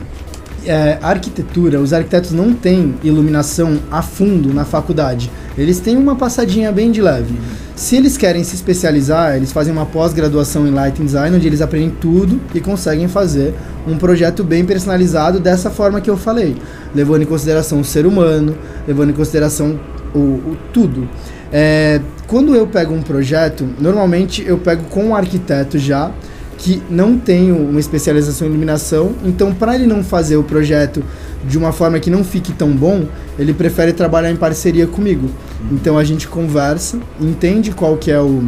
é, 0.66 0.99
a 1.00 1.11
arquitetura, 1.11 1.78
os 1.78 1.93
arquitetos 1.93 2.32
não 2.32 2.52
têm 2.52 2.96
iluminação 3.05 3.78
a 3.88 4.02
fundo 4.02 4.52
na 4.52 4.64
faculdade. 4.64 5.31
Eles 5.56 5.78
têm 5.78 5.96
uma 5.96 6.17
passadinha 6.17 6.72
bem 6.72 6.90
de 6.90 7.00
leve. 7.00 7.34
Se 7.76 7.96
eles 7.96 8.16
querem 8.16 8.44
se 8.44 8.54
especializar, 8.54 9.34
eles 9.34 9.50
fazem 9.50 9.72
uma 9.72 9.84
pós-graduação 9.84 10.64
em 10.64 10.70
Lighting 10.70 11.06
Design, 11.06 11.36
onde 11.36 11.46
eles 11.46 11.60
aprendem 11.60 11.90
tudo 11.90 12.40
e 12.54 12.60
conseguem 12.60 13.08
fazer 13.08 13.52
um 13.84 13.98
projeto 13.98 14.44
bem 14.44 14.64
personalizado 14.64 15.40
dessa 15.40 15.70
forma 15.70 16.00
que 16.00 16.08
eu 16.08 16.16
falei, 16.16 16.56
levando 16.94 17.22
em 17.22 17.26
consideração 17.26 17.80
o 17.80 17.84
ser 17.84 18.06
humano, 18.06 18.56
levando 18.86 19.10
em 19.10 19.12
consideração 19.12 19.78
o, 20.14 20.18
o 20.18 20.56
tudo. 20.72 21.08
É, 21.52 22.00
quando 22.28 22.54
eu 22.54 22.64
pego 22.64 22.94
um 22.94 23.02
projeto, 23.02 23.68
normalmente 23.80 24.44
eu 24.46 24.56
pego 24.56 24.84
com 24.84 25.06
um 25.06 25.14
arquiteto 25.16 25.76
já, 25.76 26.12
que 26.56 26.81
não 26.88 27.19
tem 27.19 27.50
uma 27.50 27.81
especialização 27.81 28.46
em 28.46 28.50
iluminação, 28.50 29.14
então 29.24 29.52
para 29.52 29.74
ele 29.74 29.86
não 29.86 30.04
fazer 30.04 30.36
o 30.36 30.44
projeto 30.44 31.02
de 31.46 31.58
uma 31.58 31.72
forma 31.72 31.98
que 32.01 32.10
não 32.10 32.24
fique 32.24 32.53
tão 32.53 32.70
bom, 32.70 33.05
ele 33.39 33.53
prefere 33.53 33.93
trabalhar 33.93 34.31
em 34.31 34.36
parceria 34.36 34.86
comigo. 34.86 35.29
Então 35.70 35.98
a 35.98 36.05
gente 36.05 36.29
conversa, 36.29 36.98
entende 37.20 37.70
qual 37.70 37.96
que 37.96 38.10
é 38.10 38.20
o, 38.20 38.43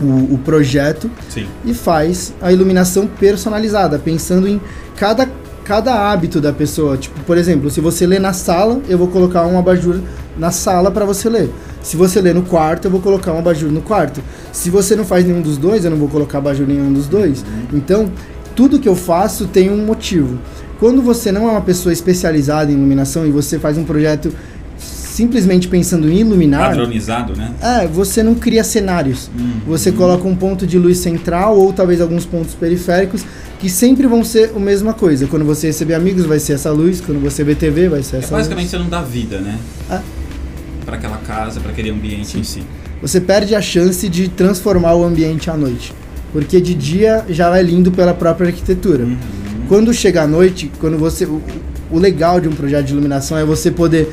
o, 0.00 0.34
o 0.34 0.40
projeto 0.44 1.10
Sim. 1.28 1.46
e 1.64 1.74
faz 1.74 2.34
a 2.40 2.52
iluminação 2.52 3.06
personalizada, 3.06 3.98
pensando 3.98 4.48
em 4.48 4.60
cada, 4.96 5.28
cada 5.64 6.10
hábito 6.10 6.40
da 6.40 6.52
pessoa. 6.52 6.96
Tipo, 6.96 7.20
por 7.20 7.38
exemplo, 7.38 7.70
se 7.70 7.80
você 7.80 8.06
lê 8.06 8.18
na 8.18 8.32
sala, 8.32 8.80
eu 8.88 8.98
vou 8.98 9.08
colocar 9.08 9.46
um 9.46 9.58
abajur 9.58 10.00
na 10.36 10.50
sala 10.50 10.90
para 10.90 11.04
você 11.04 11.28
ler. 11.28 11.50
Se 11.82 11.96
você 11.96 12.20
lê 12.20 12.32
no 12.32 12.42
quarto, 12.42 12.86
eu 12.86 12.90
vou 12.90 13.00
colocar 13.00 13.32
um 13.32 13.38
abajur 13.38 13.70
no 13.70 13.82
quarto. 13.82 14.22
Se 14.52 14.70
você 14.70 14.94
não 14.94 15.04
faz 15.04 15.24
nenhum 15.24 15.42
dos 15.42 15.56
dois, 15.58 15.84
eu 15.84 15.90
não 15.90 15.98
vou 15.98 16.08
colocar 16.08 16.38
abajur 16.38 16.68
em 16.68 16.74
nenhum 16.74 16.92
dos 16.92 17.08
dois. 17.08 17.44
Então, 17.72 18.10
tudo 18.54 18.78
que 18.78 18.88
eu 18.88 18.94
faço 18.94 19.46
tem 19.46 19.70
um 19.70 19.84
motivo. 19.84 20.38
Quando 20.82 21.00
você 21.00 21.30
não 21.30 21.48
é 21.48 21.52
uma 21.52 21.60
pessoa 21.60 21.92
especializada 21.92 22.72
em 22.72 22.74
iluminação 22.74 23.24
e 23.24 23.30
você 23.30 23.56
faz 23.56 23.78
um 23.78 23.84
projeto 23.84 24.34
simplesmente 24.76 25.68
pensando 25.68 26.10
em 26.10 26.16
iluminar, 26.16 26.70
Padronizado, 26.70 27.36
né? 27.36 27.52
é, 27.62 27.86
você 27.86 28.20
não 28.20 28.34
cria 28.34 28.64
cenários. 28.64 29.30
Hum. 29.38 29.60
Você 29.64 29.92
coloca 29.92 30.26
um 30.26 30.34
ponto 30.34 30.66
de 30.66 30.76
luz 30.80 30.98
central 30.98 31.56
ou 31.56 31.72
talvez 31.72 32.00
alguns 32.00 32.26
pontos 32.26 32.54
periféricos 32.56 33.24
que 33.60 33.70
sempre 33.70 34.08
vão 34.08 34.24
ser 34.24 34.50
a 34.56 34.58
mesma 34.58 34.92
coisa. 34.92 35.28
Quando 35.28 35.44
você 35.44 35.68
receber 35.68 35.94
amigos, 35.94 36.24
vai 36.26 36.40
ser 36.40 36.54
essa 36.54 36.72
luz. 36.72 37.00
Quando 37.00 37.20
você 37.22 37.44
ver 37.44 37.54
TV, 37.54 37.88
vai 37.88 38.02
ser 38.02 38.16
É 38.16 38.18
essa 38.18 38.34
basicamente 38.34 38.64
luz. 38.64 38.70
você 38.72 38.78
não 38.78 38.88
dá 38.88 39.02
vida, 39.02 39.38
né? 39.38 39.56
É. 39.88 40.00
Para 40.84 40.96
aquela 40.96 41.18
casa, 41.18 41.60
para 41.60 41.70
aquele 41.70 41.90
ambiente 41.90 42.36
em 42.36 42.42
si. 42.42 42.60
Você 43.00 43.20
perde 43.20 43.54
a 43.54 43.62
chance 43.62 44.08
de 44.08 44.26
transformar 44.26 44.96
o 44.96 45.04
ambiente 45.04 45.48
à 45.48 45.56
noite. 45.56 45.94
Porque 46.32 46.60
de 46.60 46.74
dia 46.74 47.24
já 47.28 47.56
é 47.56 47.62
lindo 47.62 47.92
pela 47.92 48.12
própria 48.12 48.48
arquitetura. 48.48 49.04
Uhum. 49.04 49.41
Quando 49.72 49.90
chega 49.94 50.20
à 50.24 50.26
noite, 50.26 50.70
quando 50.78 50.98
você. 50.98 51.24
O, 51.24 51.40
o 51.90 51.98
legal 51.98 52.38
de 52.38 52.46
um 52.46 52.52
projeto 52.52 52.84
de 52.88 52.92
iluminação 52.92 53.38
é 53.38 53.42
você 53.42 53.70
poder 53.70 54.06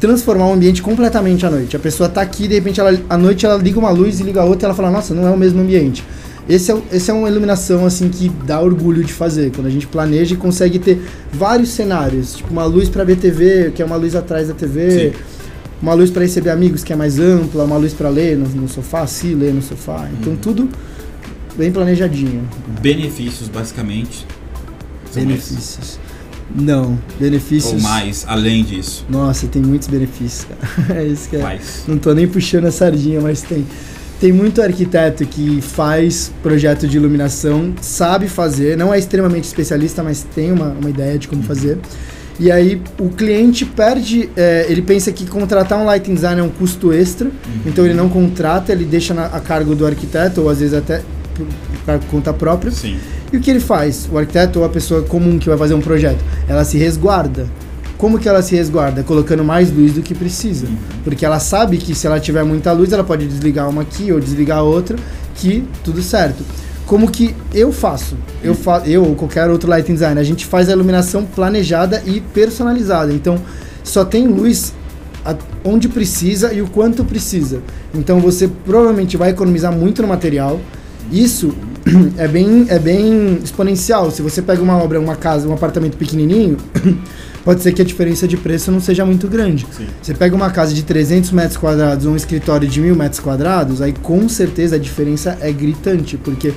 transformar 0.00 0.48
o 0.48 0.52
ambiente 0.52 0.82
completamente 0.82 1.46
à 1.46 1.50
noite. 1.50 1.76
A 1.76 1.78
pessoa 1.78 2.08
tá 2.08 2.20
aqui, 2.20 2.48
de 2.48 2.56
repente, 2.56 2.80
ela, 2.80 2.92
à 3.08 3.16
noite 3.16 3.46
ela 3.46 3.54
liga 3.56 3.78
uma 3.78 3.90
luz 3.90 4.18
e 4.18 4.24
liga 4.24 4.40
a 4.40 4.44
outra 4.44 4.64
e 4.64 4.66
ela 4.66 4.74
fala, 4.74 4.90
nossa, 4.90 5.14
não 5.14 5.24
é 5.24 5.30
o 5.30 5.36
mesmo 5.36 5.60
ambiente. 5.60 6.02
Esse 6.48 6.72
é, 6.72 6.82
esse 6.90 7.08
é 7.08 7.14
uma 7.14 7.28
iluminação 7.28 7.86
assim 7.86 8.08
que 8.08 8.28
dá 8.44 8.60
orgulho 8.60 9.04
de 9.04 9.12
fazer, 9.12 9.52
quando 9.52 9.68
a 9.68 9.70
gente 9.70 9.86
planeja 9.86 10.34
e 10.34 10.36
consegue 10.36 10.80
ter 10.80 11.00
vários 11.32 11.68
cenários, 11.68 12.34
tipo 12.34 12.50
uma 12.50 12.64
luz 12.64 12.88
para 12.88 13.04
ver 13.04 13.14
TV, 13.14 13.70
que 13.76 13.80
é 13.80 13.84
uma 13.84 13.94
luz 13.94 14.16
atrás 14.16 14.48
da 14.48 14.54
TV, 14.54 15.12
Sim. 15.12 15.18
uma 15.80 15.94
luz 15.94 16.10
para 16.10 16.22
receber 16.22 16.50
amigos, 16.50 16.82
que 16.82 16.92
é 16.92 16.96
mais 16.96 17.20
ampla, 17.20 17.62
uma 17.62 17.76
luz 17.76 17.94
para 17.94 18.08
ler 18.08 18.36
no, 18.36 18.48
no 18.48 18.68
sofá, 18.68 19.06
se 19.06 19.28
ler 19.36 19.54
no 19.54 19.62
sofá. 19.62 20.08
Então 20.18 20.32
Uhum. 20.32 20.38
tudo 20.38 20.68
bem 21.56 21.70
planejadinho. 21.70 22.42
benefícios 22.82 23.48
basicamente 23.48 24.26
benefícios. 25.24 25.98
Não, 26.54 26.98
benefícios. 27.18 27.72
Ou 27.74 27.80
mais, 27.80 28.24
além 28.28 28.62
disso. 28.64 29.04
Nossa, 29.10 29.46
tem 29.48 29.60
muitos 29.60 29.88
benefícios, 29.88 30.44
cara. 30.46 31.00
É 31.00 31.04
isso 31.04 31.28
que 31.28 31.36
é. 31.36 31.40
Quais? 31.40 31.82
Não 31.88 31.98
tô 31.98 32.14
nem 32.14 32.26
puxando 32.26 32.66
a 32.66 32.72
sardinha, 32.72 33.20
mas 33.20 33.42
tem. 33.42 33.66
Tem 34.18 34.32
muito 34.32 34.62
arquiteto 34.62 35.26
que 35.26 35.60
faz 35.60 36.32
projeto 36.42 36.88
de 36.88 36.96
iluminação, 36.96 37.74
sabe 37.82 38.28
fazer, 38.28 38.74
não 38.74 38.94
é 38.94 38.98
extremamente 38.98 39.44
especialista, 39.44 40.02
mas 40.02 40.24
tem 40.34 40.50
uma, 40.52 40.68
uma 40.68 40.88
ideia 40.88 41.18
de 41.18 41.28
como 41.28 41.42
fazer. 41.42 41.76
E 42.40 42.50
aí 42.50 42.80
o 42.98 43.10
cliente 43.10 43.66
perde, 43.66 44.30
é, 44.34 44.64
ele 44.70 44.80
pensa 44.80 45.12
que 45.12 45.26
contratar 45.26 45.78
um 45.78 45.84
lighting 45.84 46.14
design 46.14 46.40
é 46.40 46.44
um 46.44 46.48
custo 46.48 46.94
extra, 46.94 47.30
então 47.66 47.84
ele 47.84 47.92
não 47.92 48.08
contrata, 48.08 48.72
ele 48.72 48.86
deixa 48.86 49.12
na- 49.12 49.26
a 49.26 49.40
cargo 49.40 49.74
do 49.74 49.84
arquiteto, 49.86 50.40
ou 50.40 50.48
às 50.48 50.60
vezes 50.60 50.72
até 50.72 51.02
para 51.84 51.98
conta 52.10 52.32
própria. 52.32 52.70
Sim. 52.72 52.96
E 53.32 53.36
o 53.36 53.40
que 53.40 53.50
ele 53.50 53.60
faz? 53.60 54.08
O 54.10 54.18
arquiteto 54.18 54.60
ou 54.60 54.64
a 54.64 54.68
pessoa 54.68 55.02
comum 55.02 55.38
que 55.38 55.48
vai 55.48 55.58
fazer 55.58 55.74
um 55.74 55.80
projeto, 55.80 56.22
ela 56.48 56.64
se 56.64 56.78
resguarda. 56.78 57.46
Como 57.98 58.18
que 58.18 58.28
ela 58.28 58.42
se 58.42 58.54
resguarda? 58.54 59.02
Colocando 59.02 59.42
mais 59.42 59.70
luz 59.70 59.92
do 59.92 60.02
que 60.02 60.14
precisa. 60.14 60.66
Porque 61.02 61.24
ela 61.24 61.38
sabe 61.38 61.78
que 61.78 61.94
se 61.94 62.06
ela 62.06 62.20
tiver 62.20 62.44
muita 62.44 62.72
luz, 62.72 62.92
ela 62.92 63.04
pode 63.04 63.26
desligar 63.26 63.68
uma 63.68 63.82
aqui 63.82 64.12
ou 64.12 64.20
desligar 64.20 64.62
outra, 64.62 64.96
que 65.34 65.64
tudo 65.82 66.02
certo. 66.02 66.44
Como 66.84 67.10
que 67.10 67.34
eu 67.52 67.72
faço? 67.72 68.16
Eu, 68.44 68.54
fa 68.54 68.82
eu 68.86 69.04
ou 69.04 69.14
qualquer 69.16 69.50
outro 69.50 69.68
lighting 69.68 69.94
designer, 69.94 70.20
a 70.20 70.24
gente 70.24 70.46
faz 70.46 70.68
a 70.68 70.72
iluminação 70.72 71.24
planejada 71.24 72.02
e 72.06 72.20
personalizada. 72.20 73.12
Então, 73.12 73.38
só 73.82 74.04
tem 74.04 74.28
luz 74.28 74.72
onde 75.64 75.88
precisa 75.88 76.52
e 76.52 76.62
o 76.62 76.68
quanto 76.68 77.04
precisa. 77.04 77.60
Então 77.94 78.20
você 78.20 78.48
provavelmente 78.64 79.16
vai 79.16 79.30
economizar 79.30 79.72
muito 79.72 80.02
no 80.02 80.08
material. 80.08 80.60
Isso 81.10 81.54
é 82.18 82.26
bem, 82.26 82.66
é 82.68 82.78
bem 82.78 83.38
exponencial. 83.42 84.10
Se 84.10 84.22
você 84.22 84.42
pega 84.42 84.62
uma 84.62 84.76
obra, 84.76 85.00
uma 85.00 85.16
casa, 85.16 85.48
um 85.48 85.52
apartamento 85.52 85.96
pequenininho, 85.96 86.56
pode 87.44 87.62
ser 87.62 87.72
que 87.72 87.80
a 87.80 87.84
diferença 87.84 88.26
de 88.26 88.36
preço 88.36 88.72
não 88.72 88.80
seja 88.80 89.04
muito 89.04 89.28
grande. 89.28 89.66
Sim. 89.76 89.86
Você 90.02 90.14
pega 90.14 90.34
uma 90.34 90.50
casa 90.50 90.74
de 90.74 90.82
300 90.82 91.30
metros 91.30 91.56
quadrados 91.56 92.04
ou 92.06 92.12
um 92.12 92.16
escritório 92.16 92.68
de 92.68 92.80
1000 92.80 92.96
metros 92.96 93.20
quadrados, 93.20 93.80
aí 93.80 93.92
com 93.92 94.28
certeza 94.28 94.76
a 94.76 94.78
diferença 94.78 95.38
é 95.40 95.52
gritante, 95.52 96.16
porque 96.16 96.52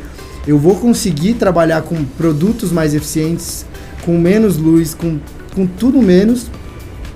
eu 0.47 0.57
vou 0.57 0.75
conseguir 0.75 1.35
trabalhar 1.35 1.83
com 1.83 2.03
produtos 2.03 2.71
mais 2.71 2.93
eficientes, 2.95 3.65
com 4.03 4.17
menos 4.17 4.57
luz, 4.57 4.95
com, 4.95 5.19
com 5.53 5.67
tudo 5.67 6.01
menos. 6.01 6.47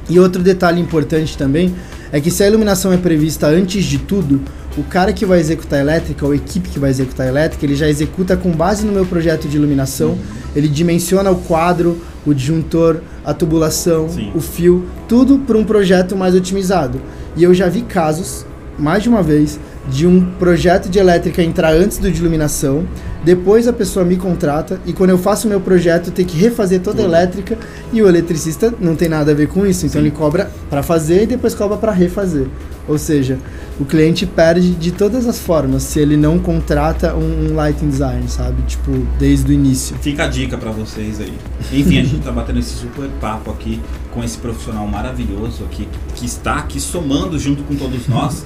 E 0.10 0.20
outro 0.20 0.44
detalhe 0.44 0.82
importante 0.82 1.38
também 1.38 1.74
é 2.12 2.22
que 2.22 2.30
se 2.30 2.44
a 2.44 2.48
iluminação 2.48 2.94
é 2.94 2.98
prevista 2.98 3.48
antes 3.48 3.86
de 3.86 3.98
tudo, 3.98 4.42
o 4.78 4.84
cara 4.84 5.14
que 5.14 5.26
vai 5.26 5.40
executar 5.40 5.80
a 5.80 5.82
elétrica, 5.82 6.26
ou 6.26 6.32
a 6.32 6.36
equipe 6.36 6.70
que 6.70 6.80
vai 6.80 6.90
executar 6.90 7.26
a 7.28 7.30
elétrica, 7.30 7.66
ele 7.66 7.76
já 7.76 7.88
executa 7.88 8.36
com 8.36 8.52
base 8.52 8.86
no 8.86 8.92
meu 8.92 9.06
projeto 9.06 9.48
de 9.48 9.58
iluminação, 9.58 10.18
ele 10.56 10.68
dimensiona 10.68 11.30
o 11.30 11.36
quadro, 11.36 12.02
o 12.26 12.34
disjuntor, 12.34 13.02
a 13.24 13.34
tubulação, 13.34 14.10
Sim. 14.10 14.32
o 14.34 14.40
fio, 14.40 14.86
tudo 15.08 15.40
para 15.40 15.58
um 15.58 15.64
projeto 15.64 16.16
mais 16.16 16.34
otimizado. 16.34 17.00
E 17.36 17.44
eu 17.44 17.54
já 17.54 17.70
vi 17.70 17.82
casos, 17.82 18.46
mais 18.78 19.04
de 19.04 19.10
uma 19.10 19.22
vez, 19.22 19.60
de 19.90 20.08
um 20.08 20.24
projeto 20.40 20.90
de 20.90 21.00
elétrica 21.00 21.42
entrar 21.42 21.74
antes 21.74 21.98
do 21.98 22.12
de 22.12 22.20
iluminação, 22.20 22.86
depois 23.24 23.68
a 23.68 23.74
pessoa 23.74 24.06
me 24.06 24.18
contrata 24.18 24.80
e 24.86 24.94
quando 24.94 25.12
eu 25.12 25.18
faço 25.18 25.48
o 25.48 25.50
meu 25.50 25.62
projeto 25.62 26.12
ter 26.12 26.26
que 26.26 26.38
refazer 26.38 26.82
toda 26.82 27.02
a 27.02 27.06
Tudo. 27.06 27.16
elétrica 27.16 27.58
e 27.92 28.02
o 28.02 28.08
eletricista 28.08 28.74
não 28.80 28.96
tem 28.96 29.08
nada 29.08 29.32
a 29.32 29.34
ver 29.34 29.48
com 29.48 29.66
isso, 29.66 29.86
então 29.86 30.02
Sim. 30.02 30.08
ele 30.08 30.16
cobra 30.16 30.52
para 30.70 30.84
fazer 30.84 31.24
e 31.24 31.26
depois 31.26 31.56
cobra 31.56 31.78
para 31.78 31.92
refazer. 31.92 32.48
Ou 32.86 32.98
seja, 32.98 33.40
o 33.80 33.86
cliente 33.86 34.26
perde 34.26 34.72
de 34.72 34.92
todas 34.92 35.26
as 35.26 35.40
formas 35.40 35.84
se 35.84 36.00
ele 36.00 36.18
não 36.18 36.38
contrata 36.38 37.16
um, 37.16 37.52
um 37.52 37.56
lighting 37.56 37.88
design, 37.88 38.28
sabe? 38.28 38.62
Tipo, 38.64 38.92
desde 39.18 39.52
o 39.52 39.54
início. 39.54 39.96
Fica 40.02 40.26
a 40.26 40.28
dica 40.28 40.58
pra 40.58 40.72
vocês 40.72 41.22
aí. 41.22 41.34
Enfim, 41.72 42.00
a 42.00 42.04
gente 42.04 42.22
tá 42.22 42.32
batendo 42.32 42.60
esse 42.60 42.74
super 42.74 43.08
papo 43.22 43.52
aqui 43.52 43.80
com 44.14 44.22
esse 44.22 44.38
profissional 44.38 44.86
maravilhoso 44.86 45.64
aqui, 45.64 45.88
que 46.14 46.26
está 46.26 46.56
aqui 46.56 46.78
somando 46.78 47.40
junto 47.40 47.64
com 47.64 47.74
todos 47.74 48.06
nós 48.10 48.44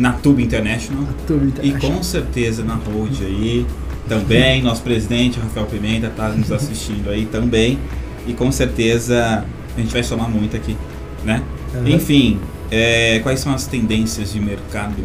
na 0.00 0.12
Tube 0.14 0.42
International. 0.42 1.04
Tudo 1.26 1.44
E 1.44 1.68
internacional. 1.68 1.98
com 1.98 2.02
certeza 2.02 2.64
na 2.64 2.74
Hold 2.74 3.20
aí 3.20 3.66
também, 4.08 4.62
nosso 4.64 4.82
presidente 4.82 5.38
Rafael 5.38 5.66
Pimenta 5.66 6.06
está 6.06 6.30
nos 6.30 6.50
assistindo 6.50 7.10
aí 7.10 7.26
também. 7.26 7.78
E 8.26 8.32
com 8.32 8.50
certeza 8.50 9.44
a 9.76 9.80
gente 9.80 9.92
vai 9.92 10.02
somar 10.02 10.28
muito 10.28 10.56
aqui, 10.56 10.74
né? 11.22 11.42
Aham. 11.74 11.88
Enfim, 11.90 12.40
é, 12.70 13.20
quais 13.22 13.40
são 13.40 13.52
as 13.52 13.66
tendências 13.66 14.32
de 14.32 14.40
mercado? 14.40 14.96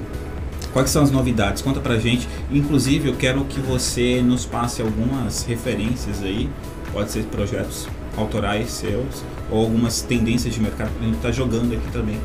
Quais 0.71 0.89
são 0.89 1.03
as 1.03 1.11
novidades? 1.11 1.61
Conta 1.61 1.79
pra 1.79 1.97
gente. 1.97 2.27
Inclusive, 2.51 3.09
eu 3.09 3.15
quero 3.15 3.43
que 3.45 3.59
você 3.59 4.21
nos 4.21 4.45
passe 4.45 4.81
algumas 4.81 5.43
referências 5.45 6.23
aí. 6.23 6.49
Pode 6.91 7.11
ser 7.11 7.23
projetos 7.23 7.87
autorais 8.17 8.71
seus 8.71 9.23
ou 9.51 9.59
algumas 9.59 10.01
tendências 10.01 10.53
de 10.53 10.61
mercado 10.61 10.89
que 10.97 11.03
a 11.03 11.07
gente 11.07 11.19
tá 11.19 11.31
jogando 11.31 11.73
aqui 11.73 11.91
também 11.91 12.17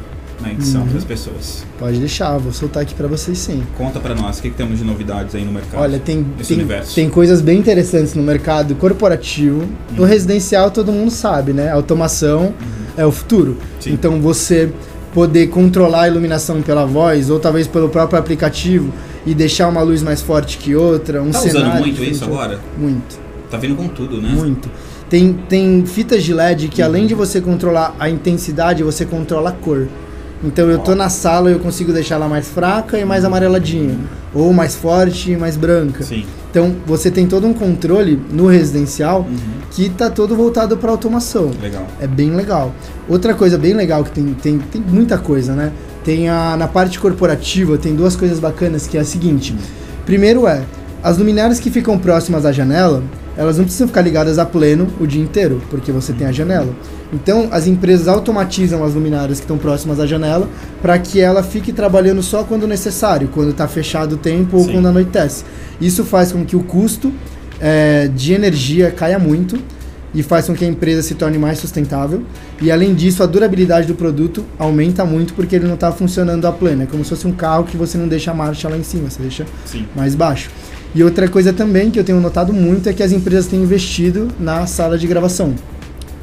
na 0.42 0.52
edição 0.52 0.82
Uhum. 0.82 0.88
para 0.88 0.98
as 0.98 1.04
pessoas. 1.04 1.64
Pode 1.78 1.98
deixar, 1.98 2.36
vou 2.38 2.52
soltar 2.52 2.82
aqui 2.82 2.94
para 2.94 3.06
vocês 3.08 3.38
sim. 3.38 3.62
Conta 3.76 4.00
pra 4.00 4.14
nós, 4.14 4.38
o 4.38 4.42
que, 4.42 4.50
que 4.50 4.56
temos 4.56 4.78
de 4.78 4.84
novidades 4.84 5.34
aí 5.34 5.44
no 5.44 5.52
mercado? 5.52 5.80
Olha, 5.80 5.98
tem, 5.98 6.24
tem, 6.46 6.56
universo. 6.56 6.94
tem 6.94 7.08
coisas 7.10 7.40
bem 7.40 7.58
interessantes 7.58 8.14
no 8.14 8.22
mercado 8.22 8.74
corporativo. 8.74 9.64
No 9.92 10.02
Uhum. 10.02 10.08
residencial 10.08 10.70
todo 10.70 10.90
mundo 10.92 11.10
sabe, 11.10 11.52
né? 11.52 11.70
Automação 11.70 12.54
é 12.96 13.04
o 13.04 13.12
futuro. 13.12 13.56
Sim. 13.80 13.92
Então 13.92 14.20
você 14.20 14.70
poder 15.12 15.48
controlar 15.48 16.02
a 16.02 16.08
iluminação 16.08 16.62
pela 16.62 16.86
voz 16.86 17.30
ou 17.30 17.40
talvez 17.40 17.66
pelo 17.66 17.88
próprio 17.88 18.18
aplicativo 18.18 18.92
e 19.26 19.34
deixar 19.34 19.68
uma 19.68 19.82
luz 19.82 20.02
mais 20.02 20.22
forte 20.22 20.56
que 20.56 20.74
outra, 20.76 21.20
um 21.22 21.30
tá 21.30 21.40
cenário 21.40 21.68
usando 21.68 21.80
muito 21.80 22.02
isso 22.04 22.24
agora? 22.24 22.60
Muito. 22.78 23.18
Tá 23.50 23.56
vindo 23.58 23.74
com 23.74 23.88
tudo, 23.88 24.20
né? 24.22 24.28
Muito. 24.30 24.70
Tem, 25.10 25.32
tem 25.48 25.84
fitas 25.84 26.22
de 26.22 26.32
LED 26.32 26.68
que 26.68 26.80
Uhum. 26.80 26.86
além 26.86 27.06
de 27.08 27.14
você 27.14 27.40
controlar 27.40 27.96
a 27.98 28.08
intensidade, 28.08 28.84
você 28.84 29.04
controla 29.04 29.50
a 29.50 29.52
cor. 29.52 29.88
Então 30.42 30.70
eu 30.70 30.78
tô 30.78 30.94
na 30.94 31.08
sala 31.10 31.50
e 31.50 31.52
eu 31.52 31.58
consigo 31.60 31.92
deixar 31.92 32.14
ela 32.14 32.28
mais 32.28 32.48
fraca 32.48 32.98
e 32.98 33.04
mais 33.04 33.24
amareladinha. 33.24 33.96
Ou 34.34 34.52
mais 34.52 34.74
forte 34.74 35.32
e 35.32 35.36
mais 35.36 35.56
branca. 35.56 36.02
Sim. 36.02 36.24
Então 36.50 36.74
você 36.86 37.10
tem 37.10 37.26
todo 37.26 37.46
um 37.46 37.52
controle 37.52 38.20
no 38.32 38.46
residencial 38.46 39.20
Uhum. 39.28 39.36
que 39.70 39.88
tá 39.90 40.08
todo 40.08 40.34
voltado 40.34 40.76
para 40.76 40.90
automação. 40.90 41.50
Legal. 41.60 41.86
É 42.00 42.06
bem 42.06 42.30
legal. 42.34 42.72
Outra 43.08 43.34
coisa 43.34 43.58
bem 43.58 43.74
legal 43.74 44.02
que 44.02 44.10
tem, 44.12 44.26
tem, 44.34 44.58
tem 44.58 44.80
muita 44.80 45.18
coisa, 45.18 45.52
né? 45.54 45.72
Tem 46.04 46.28
a, 46.30 46.56
na 46.56 46.66
parte 46.66 46.98
corporativa, 46.98 47.76
tem 47.76 47.94
duas 47.94 48.16
coisas 48.16 48.38
bacanas 48.40 48.86
que 48.86 48.96
é 48.96 49.00
a 49.00 49.04
seguinte. 49.04 49.54
Primeiro 50.06 50.46
é, 50.48 50.62
as 51.02 51.18
luminárias 51.18 51.60
que 51.60 51.70
ficam 51.70 51.98
próximas 51.98 52.46
à 52.46 52.52
janela, 52.52 53.02
elas 53.40 53.56
não 53.56 53.64
precisam 53.64 53.88
ficar 53.88 54.02
ligadas 54.02 54.38
a 54.38 54.44
pleno 54.44 54.86
o 55.00 55.06
dia 55.06 55.22
inteiro, 55.22 55.62
porque 55.70 55.90
você 55.90 56.12
tem 56.12 56.26
a 56.26 56.32
janela. 56.32 56.68
Então, 57.10 57.48
as 57.50 57.66
empresas 57.66 58.06
automatizam 58.06 58.84
as 58.84 58.92
luminárias 58.92 59.38
que 59.38 59.44
estão 59.44 59.56
próximas 59.56 59.98
à 59.98 60.06
janela 60.06 60.46
para 60.82 60.98
que 60.98 61.18
ela 61.18 61.42
fique 61.42 61.72
trabalhando 61.72 62.22
só 62.22 62.44
quando 62.44 62.66
necessário, 62.66 63.28
quando 63.28 63.52
está 63.52 63.66
fechado 63.66 64.16
o 64.16 64.18
tempo 64.18 64.58
ou 64.58 64.64
Sim. 64.64 64.72
quando 64.72 64.88
anoitece. 64.88 65.44
Isso 65.80 66.04
faz 66.04 66.32
com 66.32 66.44
que 66.44 66.54
o 66.54 66.62
custo 66.62 67.10
eh, 67.58 68.10
de 68.14 68.34
energia 68.34 68.90
caia 68.90 69.18
muito 69.18 69.58
e 70.14 70.22
faz 70.22 70.46
com 70.46 70.54
que 70.54 70.62
a 70.62 70.68
empresa 70.68 71.00
se 71.00 71.14
torne 71.14 71.38
mais 71.38 71.58
sustentável. 71.60 72.22
E 72.60 72.70
além 72.70 72.94
disso, 72.94 73.22
a 73.22 73.26
durabilidade 73.26 73.86
do 73.86 73.94
produto 73.94 74.44
aumenta 74.58 75.02
muito 75.02 75.32
porque 75.32 75.56
ele 75.56 75.66
não 75.66 75.76
está 75.76 75.90
funcionando 75.90 76.44
a 76.46 76.52
pleno. 76.52 76.82
É 76.82 76.86
como 76.86 77.02
se 77.04 77.08
fosse 77.08 77.26
um 77.26 77.32
carro 77.32 77.64
que 77.64 77.78
você 77.78 77.96
não 77.96 78.06
deixa 78.06 78.32
a 78.32 78.34
marcha 78.34 78.68
lá 78.68 78.76
em 78.76 78.82
cima, 78.82 79.08
você 79.08 79.22
deixa 79.22 79.46
Sim. 79.64 79.86
mais 79.96 80.14
baixo. 80.14 80.50
E 80.94 81.04
outra 81.04 81.28
coisa 81.28 81.52
também 81.52 81.90
que 81.90 81.98
eu 81.98 82.04
tenho 82.04 82.20
notado 82.20 82.52
muito 82.52 82.88
é 82.88 82.92
que 82.92 83.02
as 83.02 83.12
empresas 83.12 83.46
têm 83.46 83.62
investido 83.62 84.28
na 84.40 84.66
sala 84.66 84.98
de 84.98 85.06
gravação. 85.06 85.54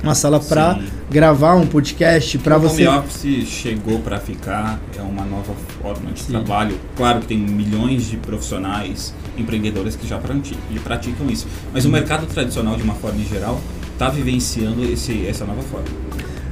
Uma 0.04 0.14
sala 0.14 0.40
para 0.40 0.80
gravar 1.10 1.56
um 1.56 1.66
podcast, 1.66 2.38
para 2.38 2.58
o 2.58 2.62
você. 2.62 2.88
home 2.88 3.00
office 3.00 3.48
chegou 3.48 4.00
para 4.00 4.20
ficar, 4.20 4.80
é 4.98 5.02
uma 5.02 5.26
nova 5.26 5.54
forma 5.82 6.12
de 6.12 6.22
Sim. 6.22 6.34
trabalho. 6.34 6.78
Claro 6.96 7.22
que 7.22 7.28
tem 7.28 7.38
milhões 7.38 8.06
de 8.06 8.18
profissionais, 8.18 9.14
empreendedores 9.38 9.96
que 9.96 10.06
já 10.06 10.20
praticam, 10.84 11.30
isso. 11.30 11.48
Mas 11.74 11.86
o 11.86 11.90
mercado 11.90 12.28
tradicional, 12.28 12.76
de 12.76 12.84
uma 12.84 12.96
forma 12.96 13.24
geral, 13.24 13.60
está 13.94 14.10
vivenciando 14.10 14.84
esse, 14.84 15.26
essa 15.26 15.46
nova 15.46 15.64
forma 15.64 15.88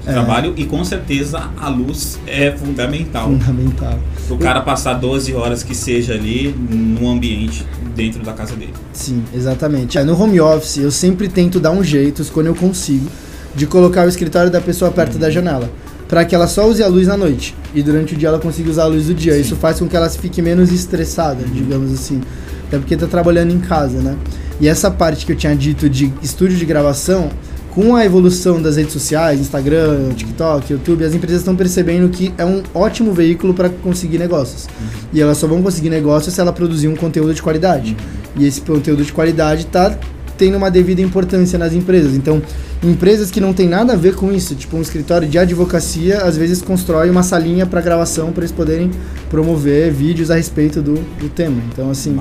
É. 0.05 0.11
trabalho 0.11 0.53
e 0.55 0.65
com 0.65 0.83
certeza 0.83 1.49
a 1.57 1.69
luz 1.69 2.19
é 2.27 2.51
fundamental. 2.51 3.29
Fundamental. 3.29 3.99
O 4.29 4.37
cara 4.37 4.61
passar 4.61 4.93
12 4.95 5.33
horas 5.33 5.63
que 5.63 5.75
seja 5.75 6.13
ali 6.13 6.55
no 6.69 7.09
ambiente 7.09 7.65
dentro 7.95 8.23
da 8.23 8.33
casa 8.33 8.55
dele. 8.55 8.73
Sim, 8.93 9.23
exatamente. 9.33 9.97
É, 9.97 10.03
no 10.03 10.19
home 10.19 10.39
office, 10.39 10.77
eu 10.77 10.91
sempre 10.91 11.27
tento 11.27 11.59
dar 11.59 11.71
um 11.71 11.83
jeito, 11.83 12.23
quando 12.33 12.47
eu 12.47 12.55
consigo, 12.55 13.07
de 13.55 13.65
colocar 13.65 14.05
o 14.05 14.09
escritório 14.09 14.51
da 14.51 14.61
pessoa 14.61 14.91
perto 14.91 15.17
da 15.17 15.29
janela. 15.29 15.69
Para 16.07 16.23
que 16.23 16.35
ela 16.35 16.47
só 16.47 16.67
use 16.67 16.83
a 16.83 16.87
luz 16.87 17.07
na 17.07 17.17
noite. 17.17 17.55
E 17.73 17.81
durante 17.81 18.13
o 18.13 18.17
dia 18.17 18.27
ela 18.27 18.39
consiga 18.39 18.69
usar 18.69 18.83
a 18.83 18.87
luz 18.87 19.07
do 19.07 19.13
dia. 19.13 19.33
Sim. 19.33 19.41
Isso 19.41 19.55
faz 19.55 19.79
com 19.79 19.87
que 19.87 19.95
ela 19.95 20.09
fique 20.09 20.41
menos 20.41 20.71
estressada, 20.71 21.43
digamos 21.51 21.91
assim. 21.91 22.21
Até 22.67 22.77
porque 22.77 22.95
tá 22.95 23.07
trabalhando 23.07 23.51
em 23.51 23.59
casa, 23.59 23.99
né? 23.99 24.15
E 24.59 24.67
essa 24.67 24.89
parte 24.91 25.25
que 25.25 25.31
eu 25.31 25.35
tinha 25.35 25.55
dito 25.55 25.89
de 25.89 26.13
estúdio 26.21 26.57
de 26.57 26.65
gravação, 26.65 27.29
com 27.75 27.93
a 27.93 28.05
evolução 28.05 28.61
das 28.61 28.77
redes 28.77 28.93
sociais, 28.93 29.37
Instagram, 29.41 30.13
TikTok, 30.15 30.71
YouTube, 30.71 31.03
as 31.03 31.13
empresas 31.13 31.39
estão 31.41 31.57
percebendo 31.57 32.07
que 32.07 32.33
é 32.37 32.45
um 32.45 32.63
ótimo 32.73 33.11
veículo 33.13 33.53
para 33.53 33.67
conseguir 33.67 34.17
negócios. 34.17 34.65
E 35.11 35.21
elas 35.21 35.37
só 35.37 35.45
vão 35.45 35.61
conseguir 35.61 35.89
negócios 35.89 36.33
se 36.33 36.39
ela 36.39 36.53
produzir 36.53 36.87
um 36.87 36.95
conteúdo 36.95 37.33
de 37.33 37.41
qualidade. 37.41 37.97
E 38.37 38.47
esse 38.47 38.61
conteúdo 38.61 39.03
de 39.03 39.11
qualidade 39.11 39.63
está 39.63 39.93
tendo 40.37 40.57
uma 40.57 40.71
devida 40.71 41.01
importância 41.01 41.59
nas 41.59 41.73
empresas. 41.73 42.15
Então, 42.15 42.41
empresas 42.81 43.29
que 43.29 43.41
não 43.41 43.51
tem 43.51 43.67
nada 43.67 43.91
a 43.91 43.95
ver 43.97 44.15
com 44.15 44.31
isso, 44.31 44.55
tipo 44.55 44.77
um 44.77 44.81
escritório 44.81 45.27
de 45.27 45.37
advocacia, 45.37 46.19
às 46.19 46.37
vezes 46.37 46.61
constrói 46.61 47.09
uma 47.09 47.23
salinha 47.23 47.65
para 47.65 47.81
gravação 47.81 48.31
para 48.31 48.43
eles 48.43 48.53
poderem 48.53 48.89
promover 49.29 49.91
vídeos 49.91 50.31
a 50.31 50.35
respeito 50.35 50.81
do, 50.81 50.93
do 50.93 51.27
tema. 51.27 51.61
Então, 51.73 51.91
assim, 51.91 52.17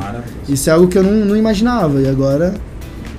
isso 0.48 0.68
é 0.68 0.72
algo 0.72 0.88
que 0.88 0.98
eu 0.98 1.02
não, 1.04 1.24
não 1.24 1.36
imaginava 1.36 2.00
e 2.00 2.08
agora 2.08 2.54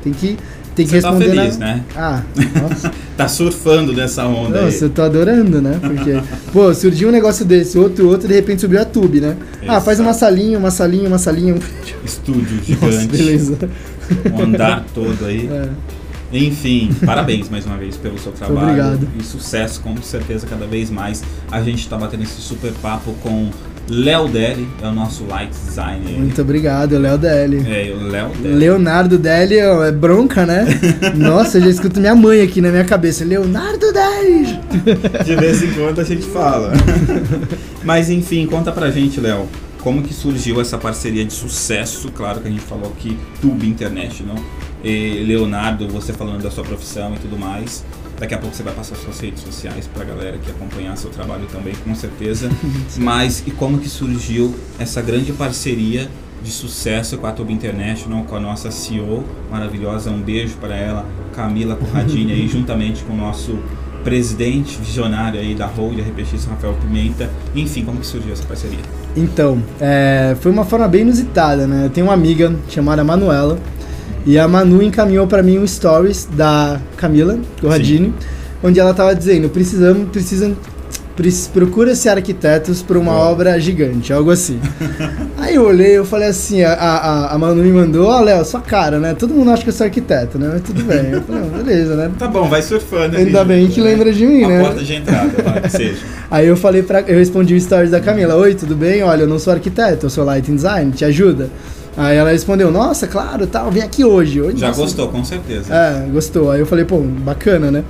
tem 0.04 0.12
que 0.12 0.38
tem 0.76 0.86
que 0.86 0.92
Você 0.92 0.96
responder. 0.98 1.26
Tá 1.26 1.32
feliz, 1.32 1.58
na... 1.58 1.66
né? 1.66 1.84
Ah, 1.96 2.24
nossa. 2.62 2.92
tá 3.16 3.28
surfando 3.28 3.94
nessa 3.94 4.26
onda 4.26 4.62
Nossa, 4.62 4.76
aí. 4.76 4.82
eu 4.84 4.90
tô 4.90 5.02
adorando, 5.02 5.62
né? 5.62 5.80
Porque, 5.82 6.22
pô, 6.52 6.74
surgiu 6.74 7.08
um 7.08 7.12
negócio 7.12 7.46
desse, 7.46 7.78
outro, 7.78 8.10
outro, 8.10 8.28
de 8.28 8.34
repente 8.34 8.62
subiu 8.62 8.82
a 8.82 8.86
tube, 8.86 9.22
né? 9.22 9.38
Ah, 9.68 9.80
faz 9.80 10.00
uma 10.00 10.14
salinha, 10.14 10.60
uma 10.60 10.72
salinha, 10.72 11.08
uma 11.08 11.18
salinha. 11.18 11.56
Estúdio 12.04 12.62
gigante. 12.64 12.96
Nossa, 12.96 13.08
beleza. 13.08 13.58
Um 14.34 14.42
andar 14.44 14.86
todo 14.94 15.26
aí. 15.26 15.50
É. 16.32 16.38
Enfim, 16.38 16.94
parabéns 17.06 17.50
mais 17.50 17.66
uma 17.66 17.78
vez 17.78 17.96
pelo 17.96 18.18
seu 18.18 18.32
trabalho. 18.32 18.68
Obrigado. 18.68 19.08
E 19.18 19.24
sucesso, 19.24 19.80
com 19.80 19.96
certeza, 20.02 20.46
cada 20.46 20.66
vez 20.66 20.90
mais. 20.90 21.24
A 21.50 21.62
gente 21.62 21.80
está 21.80 21.98
batendo 21.98 22.24
esse 22.24 22.42
super 22.42 22.74
papo 22.82 23.14
com 23.22 23.52
Léo 23.88 24.28
Deli, 24.28 24.68
é 24.82 24.88
o 24.88 24.92
nosso 24.92 25.26
light 25.26 25.52
designer. 25.52 26.18
Muito 26.18 26.42
obrigado, 26.42 26.98
Léo 26.98 27.18
Deli. 27.18 27.58
É, 27.68 27.94
o 27.94 28.08
Léo 28.08 28.30
Deli. 28.30 28.56
Leonardo 28.56 29.18
Deli 29.18 29.58
é 29.60 29.92
bronca, 29.92 30.46
né? 30.46 30.66
Nossa, 31.16 31.60
eu 31.60 31.64
já 31.64 31.70
escuto 31.70 32.00
minha 32.00 32.16
mãe 32.16 32.42
aqui 32.42 32.62
na 32.62 32.70
minha 32.70 32.84
cabeça. 32.84 33.24
Leonardo 33.24 33.86
Deli! 33.94 34.60
De 35.24 35.36
vez 35.36 35.62
em 35.62 35.72
quando 35.74 36.02
a 36.02 36.04
gente 36.04 36.24
fala. 36.24 36.74
Mas 37.84 38.10
enfim, 38.10 38.48
conta 38.48 38.72
pra 38.72 38.90
gente, 38.90 39.20
Léo. 39.20 39.48
Como 39.82 40.02
que 40.02 40.16
surgiu 40.16 40.60
essa 40.60 40.80
parceria 40.80 41.24
de 41.24 41.34
sucesso? 41.34 42.12
Claro 42.12 42.40
que 42.40 42.48
a 42.48 42.52
gente 42.52 42.64
falou 42.64 42.92
aqui, 42.98 43.16
Tube 43.40 43.68
International. 43.68 44.36
E 44.84 45.24
Leonardo, 45.28 45.88
você 45.88 46.12
falando 46.12 46.42
da 46.42 46.50
sua 46.50 46.64
profissão 46.64 47.14
e 47.14 47.20
tudo 47.20 47.38
mais. 47.38 47.84
Daqui 48.20 48.34
a 48.34 48.38
pouco 48.38 48.56
você 48.56 48.64
vai 48.64 48.74
passar 48.74 48.96
suas 48.96 49.20
redes 49.20 49.44
sociais 49.44 49.88
pra 49.94 50.06
galera 50.06 50.38
que 50.38 50.50
acompanhar 50.50 50.96
seu 50.96 51.10
trabalho 51.10 51.46
também, 51.52 51.74
com 51.84 51.94
certeza. 51.94 52.50
Mas 52.98 53.44
e 53.46 53.52
como 53.52 53.78
que 53.78 53.90
surgiu 53.90 54.56
essa 54.80 55.02
grande 55.02 55.34
parceria 55.34 56.10
de 56.42 56.52
sucesso 56.52 57.18
com 57.18 57.26
a 57.26 57.32
Tube 57.32 57.52
International, 57.52 58.24
com 58.24 58.36
a 58.36 58.40
nossa 58.40 58.70
CEO 58.70 59.24
maravilhosa. 59.50 60.12
Um 60.12 60.22
beijo 60.22 60.56
para 60.58 60.76
ela, 60.76 61.06
Camila 61.34 61.76
Corradini, 61.76 62.32
aí, 62.32 62.48
juntamente 62.48 63.04
com 63.04 63.14
o 63.14 63.18
nosso 63.18 63.58
presidente 64.04 64.78
visionário 64.78 65.40
aí 65.40 65.56
da 65.56 65.66
Hold, 65.66 66.00
RPX, 66.00 66.46
Rafael 66.46 66.76
Pimenta. 66.76 67.28
Enfim, 67.56 67.84
como 67.84 68.00
que 68.00 68.06
surgiu 68.06 68.32
essa 68.32 68.46
parceria? 68.46 68.80
Então, 69.18 69.62
é, 69.82 70.38
foi 70.40 70.52
uma 70.52 70.64
forma 70.64 70.88
bem 70.88 71.02
inusitada, 71.02 71.66
né? 71.66 71.86
Eu 71.86 71.90
tenho 71.90 72.06
uma 72.06 72.14
amiga 72.14 72.56
chamada 72.70 73.04
Manuela 73.04 73.58
e 74.26 74.38
a 74.40 74.48
Manu 74.48 74.82
encaminhou 74.82 75.28
para 75.28 75.44
mim 75.44 75.58
um 75.60 75.68
stories 75.68 76.28
da 76.32 76.80
Camila 76.98 77.38
Corradini, 77.62 78.14
onde 78.64 78.80
ela 78.80 78.94
tava 78.94 79.14
dizendo: 79.16 79.50
precisamos, 79.50 80.10
precisam, 80.10 80.56
prec- 81.16 81.50
procura 81.54 81.94
ser 81.96 82.10
arquitetos 82.10 82.82
para 82.82 82.98
uma 82.98 83.12
Uau. 83.14 83.32
obra 83.34 83.60
gigante, 83.60 84.12
algo 84.12 84.32
assim. 84.32 84.60
Aí 85.38 85.56
eu 85.56 85.66
olhei, 85.68 85.96
eu 85.96 86.04
falei 86.04 86.28
assim, 86.30 86.64
a, 86.64 86.74
a, 86.74 87.36
a 87.36 87.38
Manu 87.38 87.62
me 87.62 87.72
mandou, 87.72 88.08
ó 88.08 88.20
Léo, 88.22 88.44
sua 88.44 88.62
cara, 88.62 89.00
né? 89.00 89.14
Todo 89.14 89.32
mundo 89.34 89.52
acha 89.52 89.62
que 89.64 89.70
eu 89.70 89.74
sou 89.74 89.86
arquiteto, 89.86 90.40
né? 90.40 90.50
Mas 90.54 90.62
tudo 90.64 90.84
bem. 90.84 91.12
Eu 91.12 91.22
falei, 91.22 91.42
"Não, 91.42 91.50
beleza, 91.64 91.96
né? 91.96 92.12
Tá 92.18 92.28
bom, 92.28 92.50
vai 92.50 92.62
surfando. 92.64 93.16
Ainda 93.18 93.42
ali, 93.42 93.48
bem 93.48 93.68
que 93.68 93.80
né? 93.80 93.92
lembra 93.92 94.12
de 94.12 94.26
mim, 94.26 94.44
a 94.44 94.48
né? 94.48 94.62
porta 94.64 94.84
de 94.84 94.94
entrada, 94.96 95.44
vai, 95.44 95.62
que 95.62 95.70
seja. 95.70 96.00
Aí 96.32 96.48
eu 96.48 96.58
falei 96.58 96.82
pra. 96.82 97.02
Eu 97.02 97.20
respondi 97.20 97.54
o 97.54 97.62
stories 97.62 97.92
da 97.92 98.00
Camila: 98.00 98.36
Oi, 98.38 98.56
tudo 98.56 98.76
bem? 98.76 99.04
Olha, 99.04 99.22
eu 99.22 99.28
não 99.28 99.38
sou 99.38 99.54
arquiteto, 99.54 100.08
eu 100.08 100.10
sou 100.10 100.24
lighting 100.26 100.56
design, 100.56 100.92
te 100.92 101.06
ajuda? 101.06 101.50
Aí 101.98 102.18
ela 102.18 102.32
respondeu: 102.32 102.72
Nossa, 102.72 103.08
claro, 103.08 103.48
tal, 103.48 103.72
vem 103.72 103.84
aqui 103.84 104.04
hoje. 104.04 104.42
hoje 104.42 104.58
Já 104.58 104.68
nossa, 104.68 104.82
gostou, 104.82 105.08
com 105.10 105.24
certeza. 105.24 105.74
É, 105.74 106.08
gostou. 106.12 106.52
Aí 106.52 106.60
eu 106.60 106.66
falei: 106.66 106.86
Pô, 106.86 107.00
bacana, 107.00 107.72
né? 107.72 107.84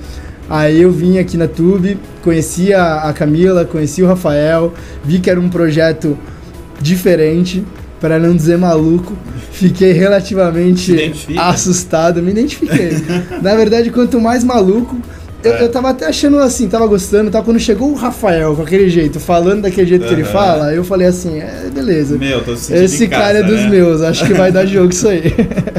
Aí 0.48 0.80
eu 0.80 0.92
vim 0.92 1.18
aqui 1.18 1.36
na 1.36 1.48
Tube, 1.48 1.98
conheci 2.22 2.72
a, 2.72 3.00
a 3.02 3.12
Camila, 3.12 3.64
conheci 3.64 4.02
o 4.02 4.06
Rafael, 4.06 4.72
vi 5.04 5.18
que 5.18 5.28
era 5.28 5.40
um 5.40 5.48
projeto 5.48 6.16
diferente, 6.80 7.64
para 8.00 8.18
não 8.18 8.34
dizer 8.36 8.56
maluco. 8.56 9.12
Fiquei 9.50 9.92
relativamente 9.92 11.12
assustado, 11.36 12.22
me 12.22 12.30
identifiquei. 12.30 12.90
Na 13.42 13.56
verdade, 13.56 13.90
quanto 13.90 14.20
mais 14.20 14.44
maluco, 14.44 14.96
eu, 15.46 15.54
É. 15.54 15.62
eu 15.64 15.68
tava 15.70 15.90
até 15.90 16.06
achando 16.06 16.38
assim, 16.38 16.68
tava 16.68 16.86
gostando, 16.86 17.30
tá? 17.30 17.40
Quando 17.42 17.58
chegou 17.58 17.90
o 17.90 17.94
Rafael 17.94 18.54
com 18.54 18.62
aquele 18.62 18.88
jeito, 18.90 19.18
falando 19.20 19.62
daquele 19.62 19.86
jeito 19.86 20.06
que 20.06 20.12
ele 20.12 20.24
fala, 20.24 20.72
eu 20.74 20.82
falei 20.84 21.06
assim, 21.06 21.38
é, 21.40 21.68
beleza. 21.72 22.16
Meu, 22.18 22.42
tô 22.44 22.56
sentindo 22.56 22.84
Esse 22.84 23.06
casa, 23.08 23.22
cara 23.22 23.38
é 23.38 23.42
dos 23.42 23.60
né? 23.62 23.68
meus, 23.68 24.02
acho 24.02 24.24
que 24.26 24.34
vai 24.34 24.50
dar 24.52 24.64
jogo 24.66 24.90
isso 24.92 25.08
aí. 25.08 25.32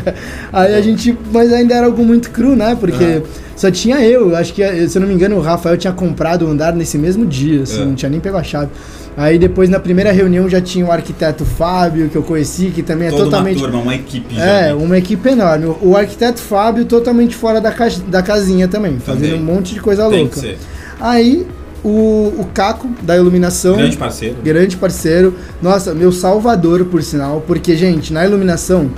aí 0.52 0.76
a 0.76 0.82
gente. 0.82 1.18
Mas 1.32 1.52
ainda 1.54 1.76
era 1.76 1.86
algo 1.88 2.04
muito 2.04 2.30
cru, 2.32 2.56
né? 2.56 2.76
Porque 2.80 3.22
Ah. 3.24 3.30
só 3.56 3.70
tinha 3.72 4.00
eu. 4.02 4.36
Acho 4.36 4.54
que, 4.54 4.88
se 4.88 4.98
eu 4.98 5.02
não 5.02 5.08
me 5.08 5.14
engano, 5.14 5.36
o 5.38 5.42
Rafael 5.42 5.78
tinha 5.78 5.94
comprado 5.94 6.46
o 6.46 6.50
andar 6.50 6.74
nesse 6.74 6.98
mesmo 6.98 7.26
dia, 7.26 7.64
assim, 7.64 7.82
Ah. 7.82 7.86
não 7.86 7.96
tinha 7.96 8.10
nem 8.10 8.20
pego 8.20 8.38
a 8.38 8.44
chave. 8.44 8.70
Aí 9.18 9.40
depois, 9.40 9.68
na 9.68 9.80
primeira 9.80 10.12
reunião, 10.12 10.48
já 10.48 10.62
tinha 10.62 10.86
o 10.86 10.92
arquiteto 10.92 11.44
Fábio, 11.44 12.08
que 12.08 12.16
eu 12.16 12.22
conheci, 12.22 12.70
que 12.70 12.84
também 12.84 13.08
é 13.08 13.12
Toda 13.12 13.24
totalmente. 13.24 13.58
uma 13.58 13.64
turma, 13.68 13.82
uma 13.82 13.96
equipe 13.96 14.36
já. 14.36 14.44
É, 14.46 14.62
né? 14.68 14.74
uma 14.76 14.96
equipe 14.96 15.28
enorme. 15.28 15.76
O- 15.82 15.98
arquiteto 15.98 16.40
Fábio 16.40 16.86
totalmente 16.86 17.36
fora 17.36 17.60
da, 17.60 17.72
ca... 17.72 17.88
da 18.08 18.22
casinha 18.22 18.68
também, 18.68 19.00
fazendo 19.00 19.32
Também. 19.32 19.42
um 19.42 19.44
monte 19.44 19.74
de 19.74 19.80
coisa 19.82 20.08
Tem 20.08 20.20
louca. 20.22 20.56
Aí 21.00 21.48
o, 21.84 22.34
o 22.38 22.48
Caco 22.54 22.88
da 23.02 23.18
iluminação. 23.18 23.78
Grande 23.78 23.98
parceiro. 23.98 24.36
Grande 24.44 24.78
parceiro. 24.78 25.34
Nossa, 25.64 25.96
meu 25.96 26.12
salvador, 26.12 26.86
por 26.86 27.02
sinal. 27.02 27.44
Porque, 27.48 27.76
gente, 27.76 28.14
na 28.14 28.24
iluminação 28.24 28.92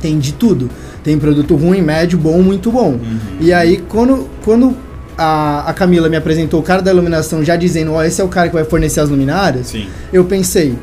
tem 0.00 0.18
de 0.18 0.32
tudo. 0.32 0.68
Tem 1.04 1.16
produto 1.18 1.54
ruim, 1.54 1.82
médio, 1.82 2.18
bom, 2.18 2.42
muito 2.42 2.70
bom. 2.72 2.90
Uhum. 2.94 3.18
E 3.40 3.52
aí, 3.52 3.78
quando, 3.88 4.28
quando 4.44 4.76
a, 5.16 5.68
a 5.68 5.72
Camila 5.72 6.08
me 6.08 6.16
apresentou 6.16 6.60
o 6.60 6.62
cara 6.62 6.80
da 6.82 6.90
iluminação 6.90 7.44
já 7.44 7.56
dizendo, 7.56 7.92
ó, 7.92 8.02
esse 8.04 8.20
é 8.20 8.24
o 8.24 8.28
cara 8.28 8.48
que 8.48 8.54
vai 8.54 8.64
fornecer 8.64 9.00
as 9.00 9.08
luminárias, 9.08 9.68
Sim. 9.68 9.86
eu 10.12 10.24
pensei, 10.24 10.74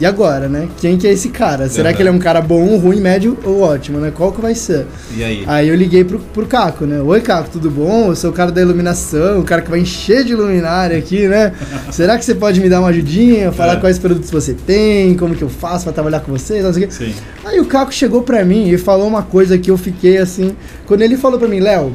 e 0.00 0.06
agora, 0.06 0.48
né? 0.48 0.68
Quem 0.78 0.96
que 0.98 1.06
é 1.06 1.12
esse 1.12 1.28
cara? 1.28 1.68
Será 1.68 1.90
Aham. 1.90 1.96
que 1.96 2.02
ele 2.02 2.08
é 2.08 2.12
um 2.12 2.18
cara 2.18 2.40
bom, 2.40 2.76
ruim, 2.76 2.98
médio 3.00 3.38
ou 3.44 3.60
ótimo, 3.60 3.98
né? 3.98 4.10
Qual 4.12 4.32
que 4.32 4.40
vai 4.40 4.52
ser? 4.52 4.84
E 5.16 5.22
aí? 5.22 5.44
Aí 5.46 5.68
eu 5.68 5.76
liguei 5.76 6.02
pro, 6.02 6.18
pro 6.18 6.44
Caco, 6.46 6.84
né? 6.86 7.00
Oi, 7.00 7.20
Caco, 7.20 7.50
tudo 7.50 7.70
bom? 7.70 8.08
Eu 8.08 8.16
sou 8.16 8.30
o 8.30 8.32
cara 8.32 8.50
da 8.50 8.60
iluminação, 8.60 9.38
o 9.38 9.44
cara 9.44 9.62
que 9.62 9.70
vai 9.70 9.78
encher 9.78 10.24
de 10.24 10.34
luminária 10.34 10.98
aqui, 10.98 11.28
né? 11.28 11.52
Será 11.92 12.18
que 12.18 12.24
você 12.24 12.34
pode 12.34 12.58
me 12.60 12.68
dar 12.68 12.80
uma 12.80 12.88
ajudinha? 12.88 13.52
Falar 13.52 13.74
É. 13.74 13.76
quais 13.76 13.96
produtos 13.96 14.28
você 14.28 14.54
tem, 14.54 15.14
como 15.14 15.36
que 15.36 15.42
eu 15.42 15.48
faço 15.50 15.84
pra 15.84 15.92
trabalhar 15.92 16.18
com 16.20 16.32
você, 16.32 16.60
não 16.62 16.72
sei. 16.72 16.90
Sim. 16.90 17.14
Aí 17.44 17.60
o 17.60 17.66
Caco 17.66 17.92
chegou 17.92 18.22
pra 18.22 18.44
mim 18.44 18.70
e 18.70 18.78
falou 18.78 19.06
uma 19.06 19.22
coisa 19.22 19.56
que 19.56 19.70
eu 19.70 19.78
fiquei 19.78 20.18
assim. 20.18 20.56
Quando 20.84 21.02
ele 21.02 21.16
falou 21.16 21.38
pra 21.38 21.46
mim, 21.46 21.60
Léo, 21.60 21.92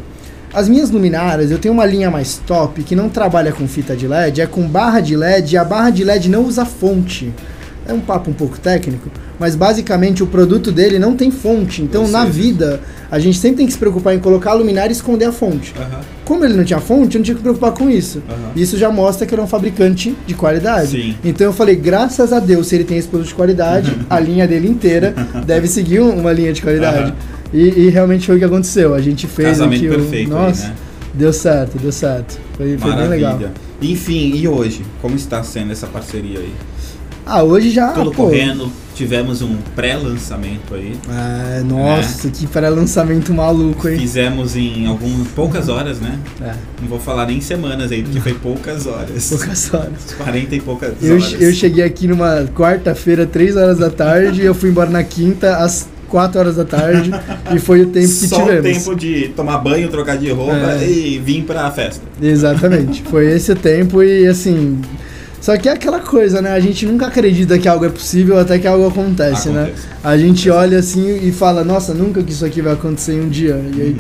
as 0.57 0.67
minhas 0.67 0.89
luminárias, 0.89 1.51
eu 1.51 1.59
tenho 1.59 1.73
uma 1.73 1.85
linha 1.85 2.09
mais 2.09 2.41
top 2.47 2.81
que 2.81 2.95
não 2.95 3.09
trabalha 3.09 3.51
com 3.51 3.67
fita 3.67 3.95
de 3.95 4.07
LED, 4.07 4.41
é 4.41 4.47
com 4.47 4.67
barra 4.67 4.99
de 5.01 5.15
LED 5.15 5.53
e 5.53 5.57
a 5.57 5.63
barra 5.63 5.91
de 5.91 6.03
LED 6.03 6.29
não 6.29 6.43
usa 6.45 6.65
fonte. 6.65 7.31
É 7.87 7.93
um 7.93 8.01
papo 8.01 8.29
um 8.31 8.33
pouco 8.33 8.59
técnico, 8.59 9.09
mas 9.39 9.55
basicamente 9.55 10.21
o 10.21 10.27
produto 10.27 10.71
dele 10.73 10.99
não 10.99 11.15
tem 11.15 11.31
fonte. 11.31 11.81
Então 11.81 12.05
na 12.07 12.25
vida 12.25 12.81
a 13.09 13.17
gente 13.17 13.37
sempre 13.37 13.57
tem 13.57 13.65
que 13.67 13.71
se 13.71 13.77
preocupar 13.79 14.13
em 14.13 14.19
colocar 14.19 14.51
a 14.51 14.53
luminária 14.55 14.89
e 14.89 14.91
esconder 14.91 15.25
a 15.25 15.31
fonte. 15.31 15.73
Aham. 15.79 16.01
Como 16.25 16.43
ele 16.43 16.55
não 16.55 16.65
tinha 16.65 16.81
fonte, 16.81 17.15
eu 17.15 17.19
não 17.19 17.23
tinha 17.23 17.33
que 17.35 17.39
me 17.39 17.43
preocupar 17.43 17.71
com 17.71 17.89
isso. 17.89 18.21
Aham. 18.27 18.51
Isso 18.57 18.77
já 18.77 18.89
mostra 18.91 19.25
que 19.25 19.33
ele 19.33 19.39
é 19.41 19.43
um 19.45 19.47
fabricante 19.47 20.13
de 20.25 20.33
qualidade. 20.33 20.89
Sim. 20.89 21.15
Então 21.23 21.47
eu 21.47 21.53
falei, 21.53 21.77
graças 21.77 22.33
a 22.33 22.39
Deus, 22.39 22.67
se 22.67 22.75
ele 22.75 22.83
tem 22.83 22.97
esse 22.97 23.07
produto 23.07 23.29
de 23.29 23.35
qualidade, 23.35 23.95
a 24.09 24.19
linha 24.19 24.45
dele 24.45 24.67
inteira 24.67 25.13
deve 25.45 25.67
seguir 25.69 26.01
um- 26.01 26.19
uma 26.19 26.33
linha 26.33 26.51
de 26.51 26.61
qualidade. 26.61 26.97
Aham. 27.03 27.15
E, 27.53 27.86
e 27.86 27.89
realmente 27.89 28.25
foi 28.25 28.36
o 28.36 28.39
que 28.39 28.45
aconteceu. 28.45 28.93
A 28.93 29.01
gente 29.01 29.27
fez 29.27 29.49
Casamento 29.49 29.86
aqui 29.86 29.95
perfeito 29.95 30.29
Nossa, 30.29 30.63
aí, 30.63 30.69
né? 30.69 30.75
deu 31.13 31.33
certo, 31.33 31.77
deu 31.77 31.91
certo. 31.91 32.39
Foi, 32.55 32.77
foi 32.77 32.95
bem 32.95 33.07
legal. 33.07 33.39
Enfim, 33.81 34.36
e 34.36 34.47
hoje? 34.47 34.83
Como 35.01 35.15
está 35.15 35.43
sendo 35.43 35.71
essa 35.71 35.88
parceria 35.88 36.39
aí? 36.39 36.53
Ah, 37.29 37.43
hoje 37.43 37.69
já. 37.71 37.89
Tudo 37.91 38.12
pô, 38.12 38.23
correndo, 38.23 38.71
tivemos 38.95 39.41
um 39.41 39.57
pré-lançamento 39.75 40.73
aí. 40.73 40.95
É, 41.10 41.62
nossa, 41.62 42.29
que 42.29 42.47
pré-lançamento 42.47 43.33
maluco, 43.33 43.89
hein? 43.89 43.99
Fizemos 43.99 44.55
em 44.55 44.88
algumas 44.88 45.27
poucas 45.27 45.67
horas, 45.67 45.99
né? 45.99 46.17
É, 46.41 46.53
Não 46.81 46.88
vou 46.88 46.99
falar 46.99 47.25
nem 47.27 47.41
semanas 47.41 47.91
aí, 47.91 48.01
porque 48.01 48.21
foi 48.21 48.33
poucas 48.33 48.88
horas. 48.88 49.27
poucas 49.29 49.73
horas. 49.73 50.15
40 50.17 50.55
e 50.55 50.62
poucas 50.62 50.93
Eu, 51.01 51.15
horas. 51.15 51.41
eu 51.41 51.51
cheguei 51.51 51.83
aqui 51.83 52.07
numa 52.07 52.45
quarta-feira, 52.55 53.25
3 53.25 53.57
horas 53.57 53.77
da 53.77 53.89
tarde, 53.89 54.41
e 54.41 54.45
eu 54.45 54.55
fui 54.55 54.69
embora 54.69 54.89
na 54.89 55.03
quinta, 55.03 55.57
às 55.57 55.86
4 56.09 56.39
horas 56.39 56.55
da 56.55 56.65
tarde, 56.65 57.11
e 57.53 57.59
foi 57.59 57.81
o 57.81 57.87
tempo 57.87 58.07
que 58.07 58.27
Só 58.27 58.39
tivemos. 58.41 58.59
o 58.59 58.73
tempo 58.73 58.95
de 58.95 59.29
tomar 59.35 59.57
banho, 59.59 59.89
trocar 59.89 60.17
de 60.17 60.29
roupa 60.31 60.53
É. 60.79 60.89
e 60.89 61.19
vir 61.19 61.43
pra 61.43 61.69
festa. 61.71 62.01
Exatamente. 62.21 63.03
Foi 63.03 63.25
esse 63.31 63.53
tempo 63.55 64.01
e 64.03 64.27
assim. 64.27 64.79
Só 65.39 65.55
que 65.55 65.69
é 65.69 65.71
aquela 65.73 65.99
coisa, 65.99 66.41
né? 66.41 66.51
A 66.51 66.59
gente 66.59 66.85
nunca 66.85 67.07
acredita 67.07 67.57
que 67.59 67.67
algo 67.67 67.85
é 67.85 67.89
possível 67.89 68.39
até 68.39 68.57
que 68.57 68.67
algo 68.67 68.87
acontece, 68.87 69.49
né? 69.49 69.63
Acontece. 69.65 69.87
A 70.03 70.17
gente 70.17 70.49
olha 70.49 70.79
assim 70.79 71.19
e 71.27 71.31
fala, 71.31 71.63
nossa, 71.63 71.93
nunca 71.93 72.23
que 72.23 72.31
isso 72.31 72.43
aqui 72.45 72.61
vai 72.61 72.73
acontecer 72.73 73.13
em 73.13 73.21
um 73.21 73.29
dia. 73.29 73.61
E 73.75 73.81
aí, 73.81 73.97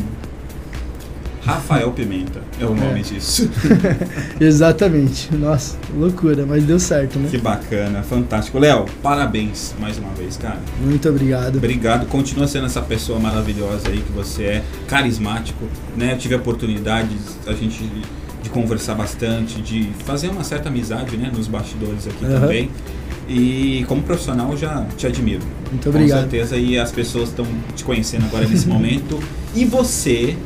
Rafael 1.47 1.91
Pimenta 1.91 2.41
é 2.59 2.65
o 2.65 2.75
nome 2.75 2.99
É. 2.99 3.03
disso. 3.03 3.49
Exatamente. 4.39 5.33
Nossa, 5.33 5.77
loucura, 5.95 6.45
mas 6.45 6.63
deu 6.65 6.79
certo, 6.79 7.17
né? 7.17 7.29
Que 7.31 7.37
bacana, 7.37 8.03
fantástico. 8.03 8.59
Léo, 8.59 8.85
parabéns 9.01 9.73
mais 9.79 9.97
uma 9.97 10.09
vez, 10.13 10.35
cara. 10.37 10.59
Muito 10.81 11.07
obrigado. 11.09 11.55
Obrigado, 11.57 12.05
continua 12.07 12.47
sendo 12.47 12.65
essa 12.65 12.81
pessoa 12.81 13.17
maravilhosa 13.19 13.87
aí 13.89 13.99
que 14.01 14.11
você 14.11 14.43
é, 14.43 14.63
carismático, 14.87 15.65
né? 15.95 16.13
Eu 16.13 16.17
tive 16.17 16.35
a 16.35 16.37
oportunidade 16.37 17.09
a 17.47 17.53
gente 17.53 17.81
de 18.43 18.49
conversar 18.49 18.95
bastante, 18.95 19.61
de 19.61 19.89
fazer 20.05 20.29
uma 20.29 20.43
certa 20.43 20.69
amizade, 20.69 21.17
né, 21.17 21.31
nos 21.35 21.47
bastidores 21.47 22.07
aqui 22.07 22.25
Aham. 22.25 22.39
também. 22.41 22.69
E 23.27 23.83
como 23.89 24.01
profissional 24.03 24.51
eu 24.51 24.57
já 24.57 24.85
te 24.95 25.05
admiro. 25.05 25.41
Muito 25.69 25.89
obrigado. 25.89 26.23
Com 26.25 26.29
certeza 26.31 26.55
e 26.55 26.79
as 26.79 26.91
pessoas 26.91 27.29
estão 27.29 27.45
te 27.75 27.83
conhecendo 27.83 28.25
agora 28.25 28.47
nesse 28.47 28.67
momento. 28.69 29.19
E 29.53 29.65
você 29.65 30.37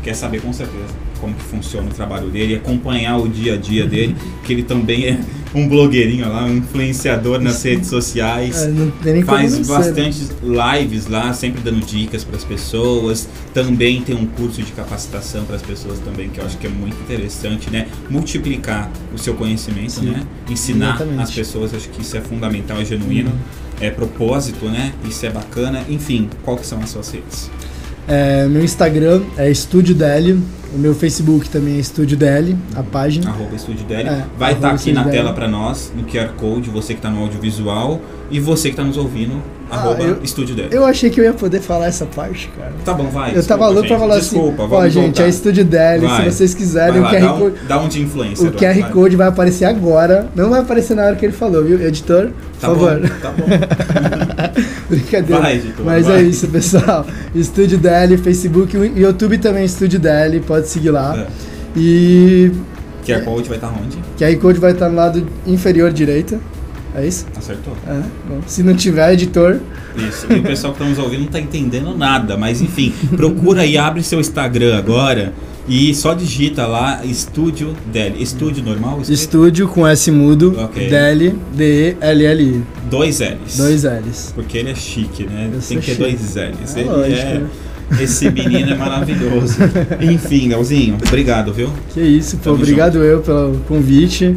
que 0.00 0.04
quer 0.04 0.14
saber 0.14 0.40
com 0.40 0.52
certeza 0.52 0.86
como 1.20 1.34
que 1.34 1.42
funciona 1.42 1.88
o 1.88 1.92
trabalho 1.92 2.28
dele, 2.28 2.56
acompanhar 2.56 3.18
o 3.18 3.28
dia 3.28 3.54
a 3.54 3.56
dia 3.56 3.86
dele, 3.86 4.16
que 4.42 4.52
ele 4.54 4.62
também 4.62 5.06
é 5.06 5.20
um 5.54 5.68
blogueirinho 5.68 6.28
lá, 6.28 6.44
um 6.44 6.56
influenciador 6.56 7.40
nas 7.40 7.62
redes 7.62 7.88
sociais 7.88 8.56
É, 8.62 9.22
faz 9.24 9.58
né? 9.58 9.64
bastante 9.66 10.28
lives 10.42 11.08
lá, 11.08 11.32
sempre 11.32 11.60
dando 11.60 11.84
dicas 11.84 12.24
para 12.24 12.36
as 12.36 12.44
pessoas. 12.44 13.28
Também 13.52 14.00
tem 14.00 14.14
um 14.14 14.26
curso 14.26 14.62
de 14.62 14.72
capacitação 14.72 15.44
para 15.44 15.56
as 15.56 15.62
pessoas 15.62 15.98
também, 15.98 16.30
que 16.30 16.40
eu 16.40 16.46
acho 16.46 16.56
que 16.56 16.66
é 16.66 16.70
muito 16.70 16.96
interessante, 17.02 17.68
né? 17.68 17.88
Multiplicar 18.08 18.90
o 19.12 19.18
seu 19.18 19.34
conhecimento, 19.34 19.92
Sim, 19.92 20.10
né? 20.10 20.22
Ensinar 20.48 20.94
exatamente. 20.94 21.22
as 21.22 21.30
pessoas, 21.32 21.74
acho 21.74 21.88
que 21.88 22.00
isso 22.00 22.16
é 22.16 22.20
fundamental, 22.20 22.80
é 22.80 22.84
genuíno, 22.84 23.32
é 23.80 23.90
propósito, 23.90 24.66
né? 24.66 24.92
Isso 25.06 25.26
é 25.26 25.30
bacana. 25.30 25.84
Enfim, 25.88 26.30
qual 26.44 26.56
que 26.56 26.66
são 26.66 26.78
as 26.78 26.90
suas 26.90 27.10
redes? 27.10 27.50
É, 28.08 28.46
meu 28.46 28.64
Instagram 28.64 29.22
é 29.36 29.50
Estúdio 29.50 29.94
DL, 29.94 30.38
o 30.74 30.78
meu 30.78 30.94
Facebook 30.94 31.48
também 31.48 31.76
é 31.76 31.78
Estúdio 31.78 32.16
DL, 32.16 32.56
a 32.74 32.82
página. 32.82 33.28
Arroba 33.30 33.54
Estúdio 33.56 33.84
Deli. 33.86 34.08
É, 34.08 34.24
Vai 34.38 34.52
estar 34.52 34.68
arroba 34.68 34.80
aqui 34.80 34.92
na 34.92 35.00
Estúdio 35.00 35.10
tela 35.18 35.24
Deli. 35.32 35.34
para 35.34 35.48
nós, 35.48 35.92
no 35.96 36.04
QR 36.04 36.28
Code, 36.36 36.70
você 36.70 36.92
que 36.94 36.98
está 37.00 37.10
no 37.10 37.20
audiovisual 37.22 38.00
e 38.30 38.38
você 38.38 38.68
que 38.68 38.74
está 38.74 38.84
nos 38.84 38.96
ouvindo, 38.96 39.42
arroba 39.70 39.96
Ah, 40.00 40.06
eu- 40.06 40.18
Estúdio 40.22 40.54
Deli. 40.54 40.68
Eu 40.72 40.84
achei 40.84 41.10
que 41.10 41.20
eu 41.20 41.24
ia 41.24 41.32
poder 41.32 41.60
falar 41.60 41.86
essa 41.86 42.06
parte, 42.06 42.48
cara. 42.56 42.72
Tá 42.84 42.94
bom, 42.94 43.08
vai. 43.08 43.36
eu 43.36 43.44
tava 43.44 43.68
louco 43.68 43.88
pra 43.88 43.98
falar 43.98 44.18
Desculpa, 44.18 44.64
assim, 44.64 44.74
ó 44.74 44.88
gente, 44.88 45.02
voltar. 45.04 45.22
é 45.24 45.28
Estúdio 45.28 45.64
DL, 45.64 46.06
Vai. 46.06 46.30
se 46.30 46.36
vocês 46.36 46.54
quiserem, 46.54 47.00
Vai 47.00 47.00
o 47.00 47.04
lá, 47.04 47.10
QR 47.10 47.20
dá, 47.20 47.34
um, 47.34 47.38
Code... 47.40 47.56
dá 47.68 47.80
um 47.80 47.88
de 47.88 48.02
influencer. 48.02 48.48
O 48.48 48.52
QR 48.52 48.80
vai. 48.80 48.90
Code 48.92 49.16
vai 49.16 49.28
aparecer 49.28 49.64
agora, 49.64 50.28
não 50.36 50.50
vai 50.50 50.60
aparecer 50.60 50.94
na 50.94 51.04
hora 51.04 51.16
que 51.16 51.24
ele 51.26 51.32
falou, 51.32 51.64
viu? 51.64 51.80
Editor, 51.84 52.26
por 52.28 52.60
Tá 52.60 52.68
favor. 52.68 53.00
bom, 53.00 53.08
tá 53.20 53.30
bom. 53.32 53.46
Brincadeira. 54.88 55.40
Vai, 55.42 55.54
editor, 55.56 55.84
Mas 55.84 56.08
é 56.08 56.22
isso, 56.22 56.48
pessoal. 56.48 57.06
Estúdio 57.34 57.78
DL, 57.78 58.16
Facebook, 58.18 58.76
o 58.76 58.84
YouTube 58.98 59.38
também 59.38 59.62
é 59.62 59.66
Estúdio 59.66 59.98
DL, 60.00 60.40
pode 60.40 60.59
seguir 60.68 60.90
lá. 60.90 61.16
É. 61.18 61.26
E 61.76 62.52
QR 63.06 63.24
Code 63.24 63.48
vai 63.48 63.56
estar 63.58 63.68
onde? 63.68 63.98
QR 64.18 64.36
Code 64.40 64.58
vai 64.60 64.72
estar 64.72 64.88
no 64.88 64.96
lado 64.96 65.26
inferior 65.46 65.92
direita. 65.92 66.38
É 66.94 67.06
isso? 67.06 67.24
Acertou. 67.36 67.76
É. 67.86 68.00
Bom, 68.28 68.40
se 68.46 68.62
não 68.64 68.74
tiver 68.74 69.12
editor, 69.12 69.60
Isso. 69.96 70.26
E 70.32 70.38
o 70.40 70.42
pessoal 70.42 70.72
que 70.72 70.80
está 70.82 70.88
nos 70.90 70.98
ouvindo 70.98 71.20
não 71.20 71.26
está 71.26 71.38
entendendo 71.38 71.96
nada, 71.96 72.36
mas 72.36 72.60
enfim, 72.60 72.92
procura 73.16 73.62
aí, 73.62 73.78
abre 73.78 74.02
seu 74.02 74.18
Instagram 74.18 74.76
agora 74.76 75.32
e 75.68 75.94
só 75.94 76.14
digita 76.14 76.66
lá 76.66 77.00
Estúdio 77.04 77.76
Deli. 77.92 78.20
Estúdio 78.20 78.64
normal? 78.64 79.00
escrito? 79.02 79.12
estúdio 79.20 79.68
com 79.68 79.86
S 79.86 80.10
mudo, 80.10 80.56
Ok. 80.58 80.88
DL, 80.88 81.34
D-E-L-L-I. 81.54 82.62
Dois 82.90 83.20
L's. 83.20 83.56
Dois 83.56 83.84
L's. 83.84 84.32
Porque 84.34 84.58
ele 84.58 84.70
é 84.70 84.74
chique, 84.74 85.24
né? 85.24 85.48
Eu 85.52 85.60
Tem 85.60 85.78
que 85.78 85.86
ter 85.86 85.92
chique. 85.92 86.02
dois 86.02 86.34
L's. 86.34 86.76
É 86.76 86.80
ele 86.80 86.88
lógico, 86.88 87.20
é. 87.20 87.42
Esse 87.98 88.30
menino 88.30 88.70
é 88.72 88.76
maravilhoso. 88.76 89.56
Enfim, 90.00 90.48
Leozinho, 90.48 90.96
obrigado, 91.06 91.52
viu? 91.52 91.70
Que 91.92 92.00
isso, 92.00 92.36
pô. 92.36 92.44
Tamo 92.44 92.56
Obrigado 92.56 93.02
eu 93.02 93.20
pelo 93.20 93.58
convite. 93.66 94.36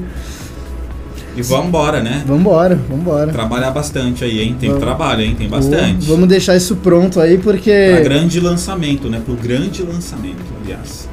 E 1.36 1.42
vamos 1.42 1.68
embora, 1.68 2.02
né? 2.02 2.24
Vambora, 2.28 2.80
vambora. 2.88 3.32
Trabalhar 3.32 3.72
bastante 3.72 4.24
aí, 4.24 4.40
hein? 4.40 4.56
Tem 4.60 4.70
Vamos. 4.70 4.84
trabalho, 4.84 5.22
hein? 5.22 5.36
Tem 5.36 5.50
bastante. 5.50 6.06
Vamos 6.06 6.28
deixar 6.30 6.56
isso 6.56 6.76
pronto 6.76 7.20
aí, 7.20 7.40
porque. 7.40 7.90
Pra 7.92 8.02
grande 8.04 8.40
lançamento, 8.40 9.10
né? 9.10 9.20
Pro 9.24 9.34
grande 9.36 9.82
lançamento, 9.82 10.44
aliás. 10.64 11.10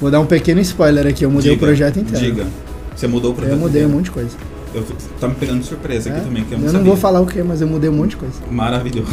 Vou 0.00 0.08
dar 0.10 0.20
um 0.20 0.26
pequeno 0.26 0.60
spoiler 0.60 1.06
aqui, 1.06 1.24
eu 1.24 1.30
mudei 1.30 1.50
Diga, 1.52 1.64
o 1.64 1.66
projeto 1.66 1.98
inteiro. 1.98 2.24
Diga. 2.24 2.46
Você 2.94 3.08
mudou 3.08 3.32
o 3.32 3.34
projeto 3.34 3.54
Eu 3.54 3.58
mudei 3.58 3.82
um 3.82 3.86
inteiro? 3.86 3.96
monte 3.96 4.04
de 4.04 4.10
coisa. 4.12 4.36
Eu, 4.74 4.84
tá 5.20 5.28
me 5.28 5.34
pegando 5.36 5.60
de 5.60 5.66
surpresa 5.66 6.10
aqui 6.10 6.18
É? 6.18 6.22
também, 6.22 6.44
que 6.44 6.52
eu 6.52 6.58
Eu 6.58 6.60
não 6.60 6.66
não 6.66 6.72
sabia. 6.72 6.86
vou 6.88 6.96
falar 6.96 7.20
o 7.20 7.26
que, 7.26 7.42
mas 7.42 7.60
eu 7.60 7.66
mudei 7.68 7.88
um 7.88 7.92
monte 7.94 8.10
de 8.10 8.16
coisa. 8.16 8.34
Maravilhoso. 8.50 9.08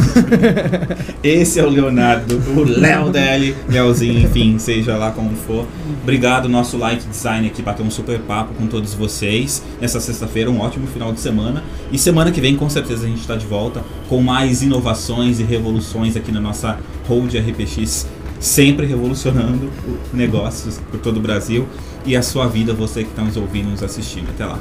Esse 1.23 1.59
é 1.59 1.63
o 1.65 1.69
Leonardo, 1.69 2.35
o 2.55 2.63
Léo 2.63 3.09
Deli, 3.11 3.55
Leozinho, 3.69 4.19
enfim, 4.21 4.57
seja 4.57 4.97
lá 4.97 5.11
como 5.11 5.35
for. 5.35 5.65
Obrigado, 6.01 6.49
nosso 6.49 6.77
Light 6.77 7.05
Design 7.07 7.47
aqui, 7.47 7.61
bateu 7.61 7.85
um 7.85 7.91
super 7.91 8.19
papo 8.19 8.53
com 8.55 8.65
todos 8.67 8.93
vocês. 8.93 9.61
Nessa 9.79 9.99
sexta-feira, 9.99 10.49
um 10.49 10.59
ótimo 10.59 10.87
final 10.87 11.13
de 11.13 11.19
semana. 11.19 11.63
E 11.91 11.97
semana 11.97 12.31
que 12.31 12.41
vem, 12.41 12.55
com 12.55 12.69
certeza, 12.69 13.05
a 13.05 13.09
gente 13.09 13.21
está 13.21 13.35
de 13.35 13.45
volta 13.45 13.83
com 14.09 14.21
mais 14.21 14.61
inovações 14.63 15.39
e 15.39 15.43
revoluções 15.43 16.15
aqui 16.15 16.31
na 16.31 16.39
nossa 16.41 16.79
Hold 17.07 17.33
RPX. 17.35 18.07
Sempre 18.39 18.87
revolucionando 18.87 19.69
negócios 20.11 20.79
por 20.89 20.99
todo 20.99 21.17
o 21.17 21.19
Brasil 21.19 21.67
e 22.03 22.15
a 22.15 22.23
sua 22.23 22.47
vida, 22.47 22.73
você 22.73 23.03
que 23.03 23.11
está 23.11 23.21
nos 23.21 23.37
ouvindo, 23.37 23.69
nos 23.69 23.83
assistindo. 23.83 24.29
Até 24.31 24.43
lá. 24.45 24.57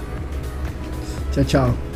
Tchau, 1.32 1.44
tchau. 1.44 1.89